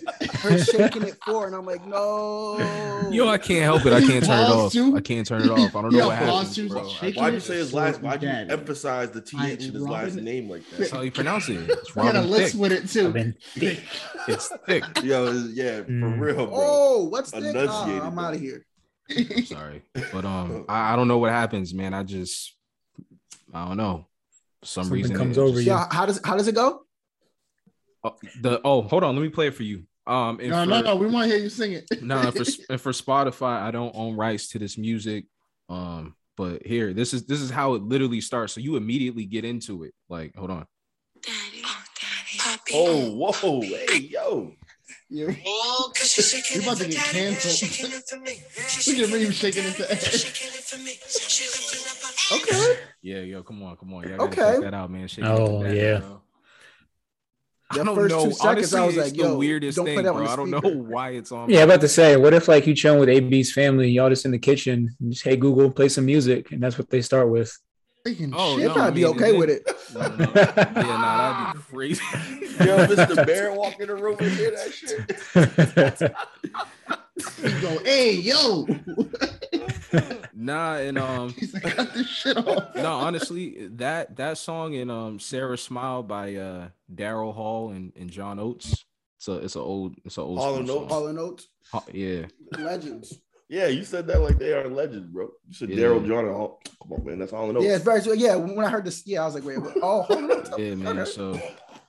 [0.41, 3.09] Her shaking it for, and I'm like, no.
[3.11, 3.91] Yo, I can't help it.
[3.91, 4.71] I can't turn it off.
[4.71, 4.95] too.
[4.95, 5.75] I can't turn it off.
[5.75, 6.84] I don't know Yo, what pause happened, bro.
[6.84, 8.01] Why'd you say his last?
[8.01, 8.51] Why'd you daddy.
[8.51, 10.95] emphasize the th in his last name like That's that?
[10.95, 11.69] how you pronounce it.
[11.69, 12.61] It's We had a list Thick.
[12.61, 13.11] with it too.
[13.11, 13.84] Been thick.
[14.29, 14.86] It's thick.
[15.03, 16.19] Yo, yeah, for Mm.
[16.21, 16.51] real, bro.
[16.53, 17.43] Oh, what's this?
[17.43, 18.65] Enunciated Oh, I'm out of here.
[19.43, 19.81] Sorry,
[20.13, 21.93] but um, I, I don't know what happens, man.
[21.93, 22.55] I just,
[23.54, 24.08] I don't know.
[24.62, 25.72] For some Something reason comes over just- you.
[25.74, 26.82] Yeah, how does how does it go?
[28.04, 29.84] Oh, the oh, hold on, let me play it for you.
[30.06, 30.95] Um, No, for, no, no.
[30.97, 31.86] We want to hear you sing it.
[32.01, 35.26] no, and for and for Spotify, I don't own rights to this music.
[35.70, 38.54] Um, but here, this is this is how it literally starts.
[38.54, 39.93] So you immediately get into it.
[40.10, 40.66] Like, hold on.
[42.74, 44.51] Oh, whoa, hey, yo.
[45.10, 47.70] You're about to get canceled.
[48.88, 49.78] Look at me shaking his
[50.74, 51.92] head.
[52.32, 52.74] Okay.
[53.01, 54.07] Yeah, yo, come on, come on.
[54.07, 54.51] Y'all gotta Okay.
[54.53, 55.07] check that out, man.
[55.07, 55.99] Shake Oh, like that, yeah.
[55.99, 56.22] bro.
[57.72, 58.24] The I don't first know.
[58.26, 60.26] two seconds, Honestly, I was it's like, the yo, weirdest don't play thing, that bro.
[60.28, 61.49] I don't know why it's on.
[61.49, 64.09] Yeah, I'm about to say, what if like you chilling with AB's family, and y'all
[64.09, 67.01] just in the kitchen, and just hey Google, play some music, and that's what they
[67.01, 67.57] start with.
[68.03, 69.70] Thinking Oh, They'd no, probably I be mean, okay with it.
[69.93, 70.32] No, no, no.
[70.36, 72.01] Yeah, nah, that'd be crazy.
[72.64, 73.26] Yo, Mr.
[73.26, 76.11] Bear walk in the room and hear that shit.
[77.41, 78.68] You go, hey, yo.
[80.33, 82.75] Nah, and um, He's like, cut this shit off.
[82.75, 88.09] no, honestly, that that song in um Sara Smile by uh Daryl Hall and, and
[88.09, 88.85] John Oates.
[89.17, 90.69] So it's an old, it's an old Hall and.
[90.69, 90.91] Oates?
[90.91, 92.25] All in notes, Ha- yeah,
[92.57, 93.19] legends.
[93.49, 95.29] Yeah, you said that like they are legends, bro.
[95.47, 95.77] You said Yeah.
[95.85, 96.61] Daryl John and all.
[96.81, 97.19] Come on, man.
[97.19, 97.61] That's all I know.
[97.61, 98.15] Yeah, it's very true.
[98.15, 99.75] Yeah, when I heard this, yeah, I was like, wait, what?
[99.81, 100.05] oh,
[100.57, 100.99] yeah, man.
[100.99, 101.09] Okay.
[101.11, 101.39] So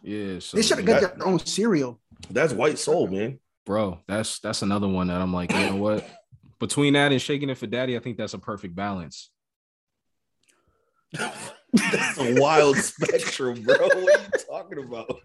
[0.03, 1.99] yeah, so They should have yeah, got their own cereal.
[2.31, 3.39] That's white soul, man.
[3.65, 3.99] bro.
[4.07, 6.07] That's that's another one that I'm like, you know what?
[6.59, 9.31] Between that and shaking it for daddy, I think that's a perfect balance.
[11.13, 13.75] That's a wild spectrum, bro.
[13.77, 14.17] What are you
[14.49, 15.17] talking about?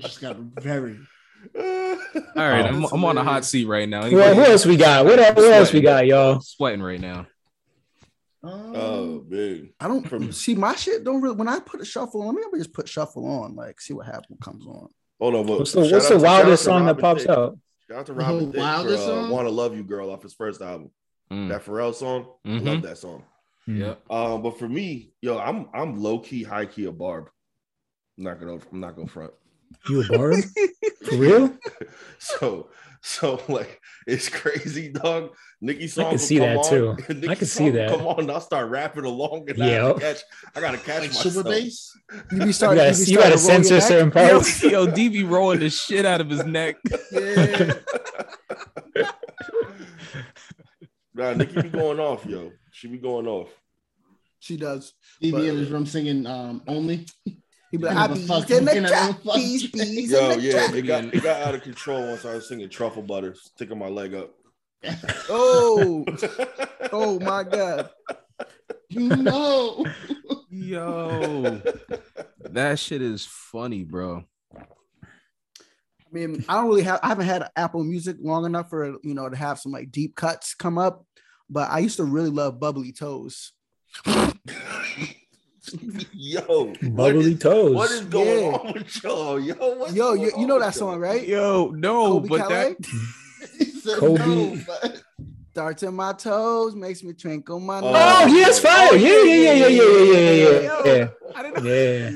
[0.00, 0.98] Just got very.
[1.54, 1.62] All
[2.36, 4.08] right, Oh, I'm, I'm on a hot seat right now.
[4.10, 5.04] Well, who else we got?
[5.04, 6.40] What, else- what else we got, y'all?
[6.40, 7.26] Sweating right now.
[8.42, 9.70] Oh, Um, man.
[9.80, 11.02] I don't see my shit.
[11.04, 11.34] Don't really.
[11.36, 14.06] When I put a shuffle on, let me just put shuffle on, like see what
[14.06, 14.88] happens comes on.
[15.20, 15.46] Hold on.
[15.46, 17.30] But What's the, what's the to- shout out wildest song that pops Thicke.
[17.30, 17.58] out?
[17.88, 19.30] Shout out to The Robin whole Thicke for uh, song?
[19.30, 20.90] "Wanna Love You, Girl" off his first album.
[21.30, 22.26] Mm, That Pharrell song.
[22.46, 23.24] mhm, Love that song.
[23.66, 24.00] Yep.
[24.10, 27.28] Um, but for me, yo, I'm I'm low key, high key a barb.
[28.18, 29.32] I'm not gonna I'm not gonna front.
[29.88, 30.36] You a barb?
[31.04, 31.56] For real?
[32.18, 32.70] So
[33.08, 35.34] so like it's crazy, dog.
[35.60, 36.04] Nicki song.
[36.06, 36.96] can will see come that on, too.
[37.14, 37.88] Nicki I can see that.
[37.90, 39.84] Come on, I'll start rapping along, and I, Yeah.
[39.86, 40.20] have to catch,
[40.54, 41.34] I gotta catch like myself.
[41.34, 41.92] super bass.
[42.32, 42.84] You be You starting.
[42.84, 44.12] gotta, you you gotta starting to roll censor your neck.
[44.12, 44.62] certain Yo, parts.
[44.62, 46.76] yo, DB rolling the shit out of his neck.
[47.12, 47.74] Yeah.
[51.14, 52.52] Nah, Nicki be going off, yo.
[52.72, 53.48] She be going off.
[54.38, 54.92] She does.
[55.22, 57.06] DB in his room singing um only.
[57.70, 60.10] He be like, I the bees fuck in the looking trap, them fucking bees, bees
[60.10, 62.68] Yo, in the yeah, it got it got out of control once I was singing
[62.68, 64.34] truffle butter, sticking my leg up.
[65.28, 66.04] Oh,
[66.92, 67.90] oh my god.
[68.88, 69.84] You know.
[70.48, 71.60] Yo,
[72.40, 74.24] that shit is funny, bro.
[74.56, 74.64] I
[76.12, 77.00] mean, I don't really have.
[77.02, 80.14] I haven't had Apple Music long enough for you know to have some like deep
[80.14, 81.04] cuts come up.
[81.50, 83.52] But I used to really love Bubbly Toes.
[86.12, 87.74] Yo, Bubbly is, toes.
[87.74, 88.56] what is going Yeah.
[88.56, 89.40] on with y'all?
[89.40, 90.98] Yo, what's Yo, going you, you know that song, y'all?
[90.98, 91.26] right?
[91.26, 92.76] Yo, no, Kobe but Calais?
[92.78, 94.18] that Kobe.
[94.26, 95.02] no, but
[95.54, 97.94] Darts in my toes makes me twinkle my Oh, nose.
[97.96, 98.94] Oh, he is fire.
[98.96, 101.08] Yeah, yeah, yeah, yeah, yeah, yeah, yeah, yeah.
[101.34, 101.70] I didn't know.
[101.70, 102.10] Yeah.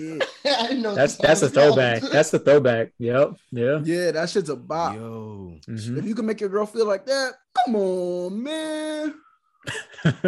[0.44, 2.02] Yeah, I didn't know That's that's a throwback.
[2.02, 2.90] That's the throwback.
[2.98, 3.36] Yep.
[3.50, 3.80] Yeah.
[3.82, 4.94] yeah, that shit's a bop.
[4.94, 5.98] Yo, Mhm.
[5.98, 7.32] If you can make your girl feel like that,
[7.64, 9.14] come on, man.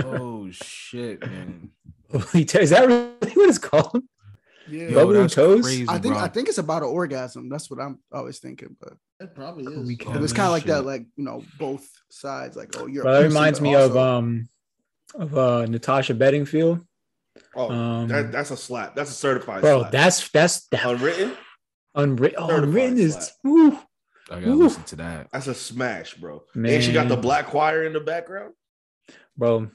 [0.05, 1.71] oh shit, man.
[2.13, 2.63] Bubbly toes.
[2.65, 4.03] Is that really what it's called?
[4.69, 4.89] Yeah.
[4.89, 5.63] Yo, Bubbly toes?
[5.65, 6.23] crazy, I think bro.
[6.25, 7.49] I think it's about an orgasm.
[7.49, 8.77] That's what I'm always thinking.
[8.81, 9.99] But It probably is.
[9.99, 10.17] Calais.
[10.17, 10.69] it was kind of like shit.
[10.69, 12.57] that, like you know, both sides.
[12.57, 13.07] Like, oh, you're.
[13.07, 14.49] a that reminds but me of um
[15.15, 16.87] of uh Natasha Bedingfield.
[17.57, 18.95] Oh, Um, that, that's a slap.
[18.95, 19.93] That's a certified Bro, slap.
[19.93, 21.35] that's that's that unwritten.
[21.95, 22.39] unwritten.
[22.39, 23.29] Oh, certified unwritten is slap.
[23.43, 23.71] woo,
[24.31, 24.63] I gotta Ooh.
[24.65, 25.29] listen to that.
[25.33, 26.45] That's a smash, bro.
[26.55, 28.53] And she got the black choir in the background.
[29.37, 29.71] bro.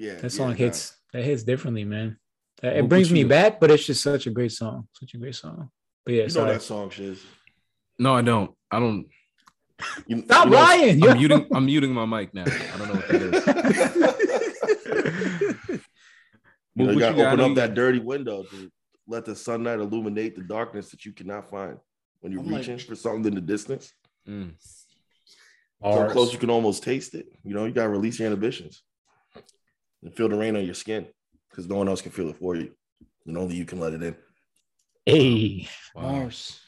[0.00, 0.96] Yeah, That song yeah, hits.
[1.12, 2.16] That hits differently, man.
[2.62, 4.88] That- It What brings me you- back, but it's just such a great song.
[4.94, 5.70] Such a great song.
[6.06, 6.22] But yeah, Nah.
[6.22, 6.52] You know sorry.
[6.54, 7.22] that song, Shiz.
[7.98, 8.50] No, I don't.
[8.70, 9.06] I don't.
[10.06, 10.98] You, Stop you know- lying.
[11.00, 11.10] yo.
[11.10, 11.46] I'm muting.
[11.54, 12.44] I'm muting my mic now.
[12.46, 13.44] I don't know what that is.
[16.76, 17.50] You, know, you gotta open got?
[17.50, 18.70] up that dirty window to
[19.06, 21.76] let the sunlight illuminate the darkness that you cannot find
[22.20, 23.92] when you're I'm like- reaching for something in the distance.
[24.26, 24.52] Mm.
[24.62, 24.86] So
[25.82, 26.12] Bars.
[26.12, 27.26] close you can almost taste it.
[27.44, 28.82] You know, you gotta release your inhibitions
[30.02, 31.06] and feel the rain on your skin.
[31.50, 32.70] because no one else can feel it for you,
[33.26, 34.14] and only you can let it in.
[35.04, 36.02] Hey, Wow.
[36.12, 36.60] Mars.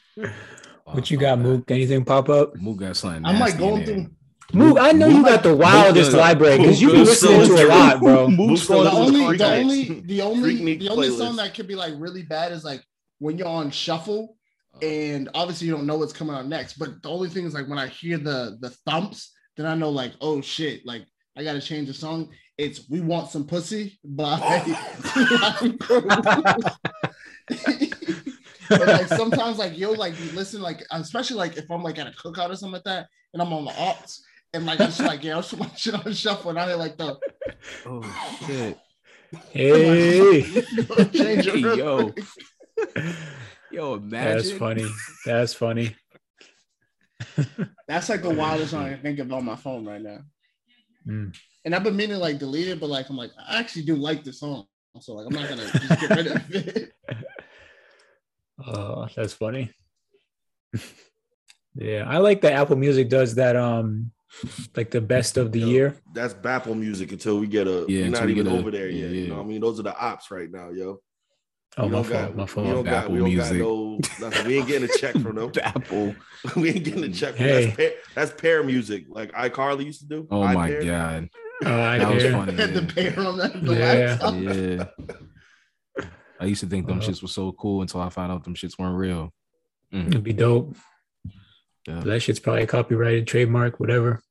[0.85, 1.69] what you got, Mook?
[1.71, 2.55] Anything pop up?
[2.57, 3.25] Mook got something.
[3.25, 4.07] I'm like nasty in going through.
[4.53, 7.55] Mook, I know you got the wildest Mook- library because you Mook be listening so
[7.55, 8.27] to a lot, bro.
[8.27, 11.17] Mook's The only, the only, the only, Freaknik the only playlist.
[11.17, 12.83] song that could be like really bad is like
[13.19, 14.35] when you're on shuffle,
[14.75, 14.85] oh.
[14.85, 16.73] and obviously you don't know what's coming out next.
[16.77, 19.89] But the only thing is like when I hear the the thumps, then I know
[19.89, 21.05] like oh shit, like
[21.37, 22.29] I gotta change the song.
[22.63, 24.37] It's "We Want Some Pussy" by.
[24.39, 25.77] Lime
[28.69, 32.11] like sometimes like you'll like you listen like especially like if I'm like at a
[32.11, 34.23] cookout or something like that, and I'm on the ops.
[34.53, 36.97] And like it's like yeah, I'm put my shit on shuffle, and I hear like
[36.97, 37.17] the
[37.85, 38.77] Oh shit.
[39.49, 40.43] Hey,
[41.11, 42.13] change it Hey, yo.
[43.71, 44.37] Yo, imagine.
[44.37, 44.87] that's funny.
[45.25, 45.95] That's funny.
[47.87, 50.19] That's like the wildest song I can think of on my phone right now.
[51.07, 51.35] Mm.
[51.65, 53.95] And I've been meaning to like delete it, but like I'm like, I actually do
[53.95, 54.65] like the song.
[54.99, 56.91] So like I'm not gonna just get rid of it.
[58.65, 59.71] Oh, that's funny.
[61.75, 63.55] yeah, I like that Apple Music does that.
[63.55, 64.11] Um,
[64.75, 65.95] like the best of the Yo, year.
[66.13, 67.85] That's Bapple music until we get a.
[67.87, 69.11] Yeah, we're not we even get a- over there yeah, yet.
[69.11, 70.99] You know, I mean, those are the ops right now, yo.
[71.77, 72.11] Oh, We my don't fault.
[72.27, 72.67] got, my We fault.
[72.67, 73.57] don't got, Apple we don't got Music.
[73.59, 73.99] no.
[74.27, 74.47] Nothing.
[74.47, 75.51] We ain't getting a check from them.
[75.63, 76.15] Apple.
[76.55, 77.35] we ain't getting a check.
[77.35, 77.65] From Hey.
[77.65, 80.27] That's pear, that's pear music, like iCarly used to do.
[80.29, 80.85] Oh my iPair.
[80.85, 81.29] god.
[81.65, 82.53] Oh, I That was funny.
[82.57, 83.25] Had the Yeah.
[83.25, 84.17] on that the Yeah.
[84.19, 84.35] laptop.
[85.97, 86.05] Yeah.
[86.39, 88.55] I used to think them Uh, shits were so cool until I found out them
[88.55, 89.33] shits weren't real.
[89.93, 90.07] Mm.
[90.07, 90.75] It'd be dope.
[91.87, 92.01] Yeah.
[92.01, 94.21] That shit's probably a copyrighted, trademark, whatever.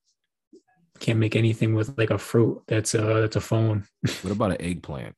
[1.00, 2.62] Can't make anything with like a fruit.
[2.68, 3.86] That's a that's a phone.
[4.22, 5.14] What about an eggplant?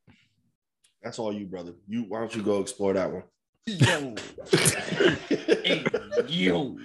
[1.02, 1.72] That's all you, brother.
[1.88, 3.24] You why don't you go explore that one?
[3.66, 4.14] Yo,
[5.30, 5.84] hey,
[6.28, 6.76] yo.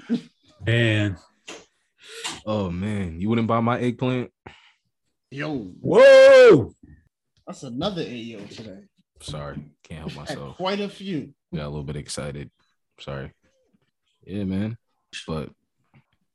[0.65, 1.17] Man,
[2.45, 4.31] Oh man, you wouldn't buy my eggplant?
[5.31, 6.73] Yo, whoa!
[7.45, 8.79] that's another AO today.
[9.21, 10.57] Sorry, can't help Had myself.
[10.57, 11.33] quite a few.
[11.53, 12.49] Got a little bit excited.
[12.99, 13.31] Sorry.
[14.25, 14.77] Yeah, man.
[15.27, 15.49] But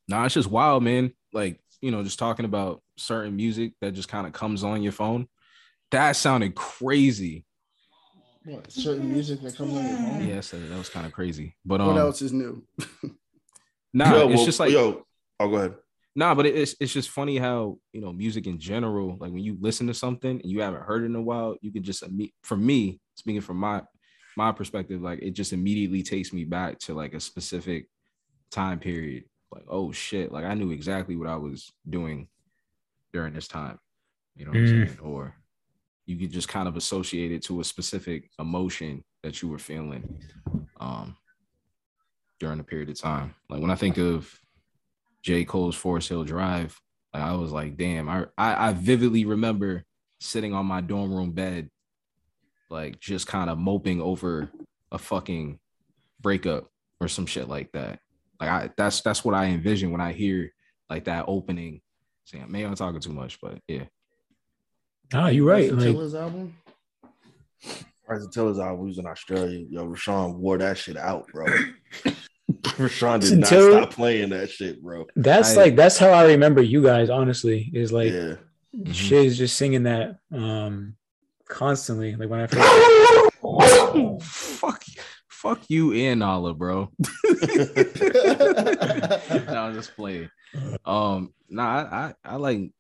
[0.06, 1.12] nah, it's just wild, man.
[1.32, 4.92] Like, you know, just talking about certain music that just kind of comes on your
[4.92, 5.26] phone.
[5.90, 7.44] That sounded crazy.
[8.44, 10.28] What certain music that comes on your phone?
[10.28, 11.56] Yeah, so that was kind of crazy.
[11.64, 12.62] But What um else is new?
[13.92, 15.04] nah, Yo, it's well, just like yo.
[15.40, 15.74] Oh, go ahead.
[16.16, 19.16] Nah, but it's it's just funny how you know music in general.
[19.18, 21.72] Like when you listen to something and you haven't heard it in a while, you
[21.72, 22.04] can just
[22.42, 23.82] for me speaking from my
[24.36, 27.88] my perspective, like it just immediately takes me back to like a specific
[28.50, 29.24] time period.
[29.50, 32.28] Like oh shit, like I knew exactly what I was doing
[33.12, 33.78] during this time.
[34.36, 34.86] You know what I'm Mm.
[34.86, 34.98] saying?
[35.00, 35.34] Or
[36.06, 40.18] you could just kind of associate it to a specific emotion that you were feeling
[40.78, 41.16] um
[42.40, 43.34] during a period of time.
[43.48, 44.32] Like when I think of
[45.24, 45.44] J.
[45.44, 46.78] Cole's Forest Hill Drive,
[47.14, 49.84] like I was like, damn, I, I I vividly remember
[50.20, 51.70] sitting on my dorm room bed,
[52.68, 54.50] like just kind of moping over
[54.92, 55.58] a fucking
[56.20, 56.68] breakup
[57.00, 58.00] or some shit like that.
[58.38, 60.52] Like I that's that's what I envision when I hear
[60.90, 61.80] like that opening.
[62.26, 63.84] Saying maybe I'm talking too much, but yeah.
[65.12, 65.70] Ah, you're right.
[65.70, 66.56] Bryson Like, Tiller's album.
[68.06, 69.64] Bryson Tiller's album was in Australia.
[69.70, 71.46] Yo, Rashaan wore that shit out, bro.
[72.62, 75.06] Rashaan did Bryson not Tiller- stop playing that shit, bro.
[75.16, 77.10] that's I- like that's how I remember you guys.
[77.10, 78.34] Honestly, is like yeah.
[78.92, 80.96] Shay's just singing that um
[81.48, 82.16] constantly.
[82.16, 84.22] Like when I first,
[84.60, 84.82] fuck,
[85.28, 86.90] fuck you in Nala, bro.
[87.24, 87.34] no,
[89.56, 90.28] I'm just playing.
[90.84, 92.70] Um, nah, I, I, I like.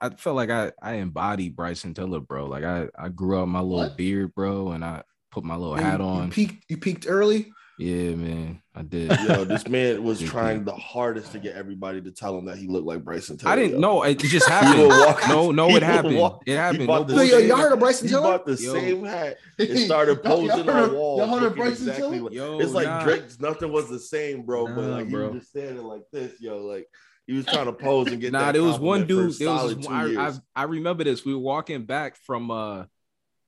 [0.00, 2.46] I felt like I, I embody Bryson Tiller, bro.
[2.46, 3.96] Like I, I grew up my little What?
[3.96, 6.30] beard, bro, and I put my little You- hat You on.
[6.30, 6.64] peaked.
[6.68, 7.52] You peaked early.
[7.76, 9.10] Yeah, man, I did.
[9.26, 12.68] Yo, this man was trying the hardest to get everybody to tell him that he
[12.68, 13.50] looked like Bryson Tiller.
[13.52, 14.04] I didn't know.
[14.04, 14.82] It just happened.
[14.82, 16.16] would walk- No, no, he it happened.
[16.16, 16.86] walk- It happened.
[16.86, 17.48] bought No the yo, bullshit.
[17.48, 18.72] y'all heard of Bryson He bought the Yo.
[18.74, 21.18] same hat and started Y'all- y'all posing on of- walls.
[21.18, 22.22] y'all heard of Bryson exactly Tiller?
[22.30, 23.02] like- Yo, it's like nah.
[23.04, 24.66] Drake's nothing was the same, bro.
[24.66, 25.28] but Nah, like he bro.
[25.30, 26.58] was just standing like this, yo.
[26.58, 26.86] Like
[27.26, 29.30] he was trying to pose and get Nah, that there was one compliment for a
[29.30, 29.38] dude.
[29.40, 30.32] There was solid this, two I, I.
[30.54, 31.24] I remember this.
[31.24, 32.84] We were walking back from uh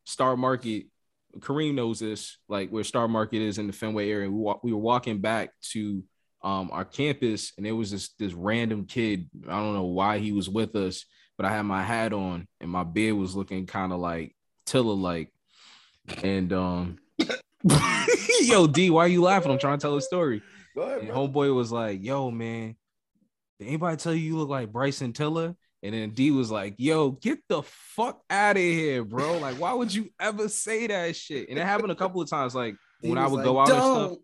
[0.05, 0.87] Star Market.
[1.41, 4.31] Kareem knows this, like where Star Market is in the Fenway area.
[4.31, 6.03] We walk, we were walking back to
[6.43, 9.29] um our campus, and there was this this random kid.
[9.49, 11.05] I don't know why he was with us,
[11.37, 14.35] but I had my hat on and my beard was looking kind of like
[14.65, 15.33] Tiller like.
[16.23, 16.99] And um
[18.41, 19.51] yo, D, why are you laughing?
[19.51, 20.43] I'm trying to tell a story.
[20.75, 22.77] Go ahead, And homeboy was like, "Yo, man,
[23.59, 27.11] did anybody tell you you look like Bryson Tiller?" And then D was like, "Yo,
[27.13, 29.39] get the fuck out of here, bro!
[29.39, 32.55] Like, why would you ever say that shit?" And it happened a couple of times.
[32.55, 34.19] Like He when I would like, go out and stuff.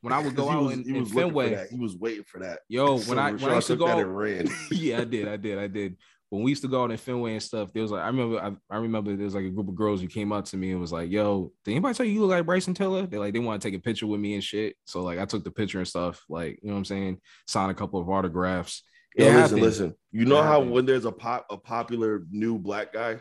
[0.00, 1.66] When I would go out was, in, he in was Fenway.
[1.70, 2.60] He was waiting for that.
[2.68, 4.48] yo, So when I when I used to go, ran.
[4.70, 5.96] yeah, I did, I did, I did.
[6.28, 8.38] when we used to go out in Fenway and stuff, there was like I remember
[8.40, 10.72] I, I remember there was like a group of girls who came up to me
[10.72, 13.32] and was like, "Yo, did anybody tell you you look like Bryson Tiller?" They like
[13.32, 14.74] they want to take a picture with me and shit.
[14.84, 17.70] So like I took the picture and stuff, like you know what I'm saying, signed
[17.70, 18.82] a couple of autographs.
[19.16, 19.62] It Yo, listen, happened.
[19.62, 19.94] listen.
[20.12, 20.70] You know It how happened.
[20.72, 23.18] when there's a pop a popular new black guy,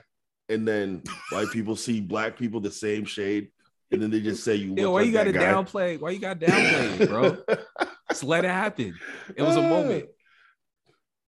[0.49, 3.49] and then white people see black people the same shade,
[3.91, 5.45] and then they just say you look Yo, why like you got that to guy.
[5.53, 5.99] downplay?
[5.99, 7.37] Why you got to downplay bro?
[8.11, 8.93] Just let it happen.
[9.35, 10.05] It was a moment.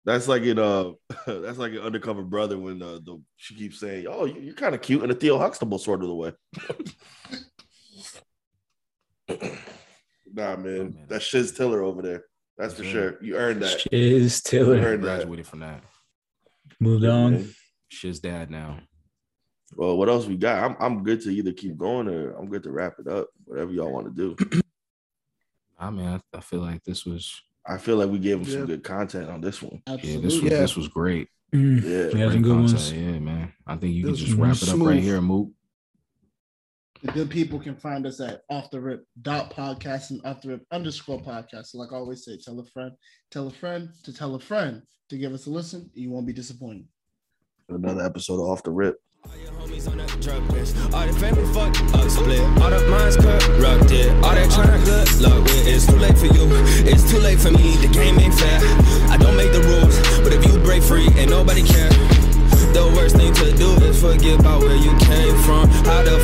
[0.04, 0.90] That's like in uh,
[1.26, 4.74] that's like an undercover brother when uh, the she keeps saying, "Oh, you- you're kind
[4.74, 6.32] of cute in a Theo Huxtable sort of the way."
[10.32, 11.06] nah, man, man.
[11.08, 12.24] that's Shiz Tiller over there.
[12.58, 12.90] That's for Yeah.
[12.92, 13.18] sure.
[13.22, 13.80] You earned that.
[13.80, 15.16] Shiz You Tiller earned that.
[15.18, 15.82] Graduated from that.
[16.80, 17.32] moved on.
[17.32, 17.54] Man.
[17.88, 18.78] Shit's dad now.
[19.74, 20.62] Well, what else we got?
[20.64, 23.28] I'm I'm good to either keep going or I'm good to wrap it up.
[23.44, 24.60] Whatever y'all want to do.
[25.78, 28.58] I mean, I, I feel like this was I feel like we gave them Yeah.
[28.58, 29.82] some good content on this one.
[29.86, 30.60] yeah, this was Yeah.
[30.60, 31.28] this was great.
[31.54, 31.88] Mm, Yeah.
[31.88, 32.72] we had Great some good content.
[32.72, 32.92] ones.
[32.92, 33.52] Yeah, man.
[33.66, 35.02] I think you It can just wrap it up right smooth.
[35.02, 35.50] here, Mook.
[37.06, 40.48] The good people can find us at off the rip dot podcast and off the
[40.48, 41.66] rip underscore podcast.
[41.66, 42.90] So like I always say, tell a friend,
[43.30, 45.88] tell a friend to tell a friend to give us a listen.
[45.94, 46.88] You won't be disappointed.
[47.68, 49.00] Another episode of off the rip.
[49.24, 50.76] All your homies on that drug list.
[50.92, 52.40] All the family fucked up split.
[52.60, 54.10] All the minds corrupted.
[54.24, 55.68] All that tryna good luck with.
[55.68, 56.48] It's too late for you.
[56.90, 57.76] It's too late for me.
[57.76, 58.58] The game ain't fair.
[59.12, 61.90] I don't make the rules, but if you break free, ain't nobody care.
[62.74, 65.68] The worst thing to do is forget about where you came from.
[65.86, 66.16] How the